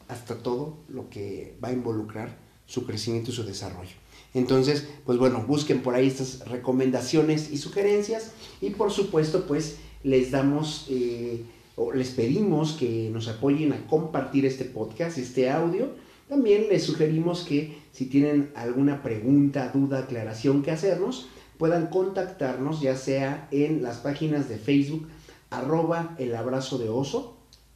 hasta 0.07 0.37
todo 0.37 0.77
lo 0.87 1.09
que 1.09 1.57
va 1.63 1.69
a 1.69 1.73
involucrar 1.73 2.37
su 2.65 2.85
crecimiento 2.85 3.31
y 3.31 3.33
su 3.33 3.43
desarrollo. 3.43 4.02
Entonces, 4.33 4.87
pues 5.05 5.17
bueno, 5.17 5.43
busquen 5.47 5.81
por 5.81 5.95
ahí 5.95 6.07
estas 6.07 6.47
recomendaciones 6.47 7.51
y 7.51 7.57
sugerencias 7.57 8.31
y 8.61 8.71
por 8.71 8.91
supuesto, 8.91 9.45
pues 9.45 9.77
les 10.03 10.31
damos 10.31 10.87
eh, 10.89 11.43
o 11.75 11.93
les 11.93 12.11
pedimos 12.11 12.73
que 12.73 13.09
nos 13.11 13.27
apoyen 13.27 13.73
a 13.73 13.85
compartir 13.87 14.45
este 14.45 14.65
podcast, 14.65 15.17
este 15.17 15.49
audio. 15.49 15.91
También 16.27 16.67
les 16.69 16.83
sugerimos 16.83 17.43
que 17.43 17.77
si 17.91 18.05
tienen 18.05 18.51
alguna 18.55 19.03
pregunta, 19.03 19.71
duda, 19.73 19.99
aclaración 19.99 20.63
que 20.63 20.71
hacernos, 20.71 21.27
puedan 21.57 21.87
contactarnos 21.87 22.81
ya 22.81 22.95
sea 22.95 23.47
en 23.51 23.83
las 23.83 23.97
páginas 23.97 24.49
de 24.49 24.57
Facebook 24.57 25.07
arroba 25.51 26.15
el 26.17 26.35
abrazo 26.35 26.79
de 26.79 26.89
oso 26.89 27.32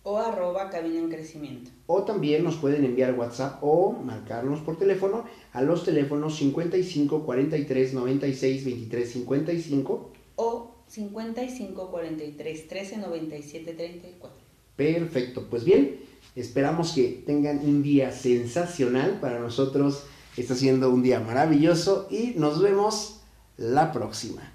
o 0.07 0.17
arroba 0.17 0.69
cabina 0.69 0.99
en 0.99 1.09
crecimiento. 1.09 1.69
O 1.85 2.03
también 2.03 2.43
nos 2.43 2.55
pueden 2.55 2.85
enviar 2.85 3.13
WhatsApp 3.19 3.59
o 3.61 3.91
marcarnos 3.91 4.61
por 4.61 4.79
teléfono 4.79 5.25
a 5.51 5.61
los 5.61 5.83
teléfonos 5.83 6.37
55 6.37 7.25
43 7.25 7.93
96 7.93 8.65
23 8.65 9.11
55 9.11 10.11
o 10.37 10.75
55 10.87 11.91
43 11.91 12.67
13 12.67 12.97
97 12.97 13.73
34. 13.73 14.37
Perfecto, 14.77 15.47
pues 15.49 15.63
bien, 15.65 15.97
Esperamos 16.37 16.91
que 16.91 17.23
tengan 17.25 17.57
un 17.65 17.81
día 17.81 18.11
sensacional. 18.11 19.19
Para 19.19 19.39
nosotros 19.39 20.03
está 20.37 20.53
siendo 20.53 20.91
un 20.91 21.01
día 21.01 21.19
maravilloso 21.19 22.07
y 22.11 22.35
nos 22.35 22.61
vemos 22.61 23.21
la 23.57 23.91
próxima. 23.91 24.53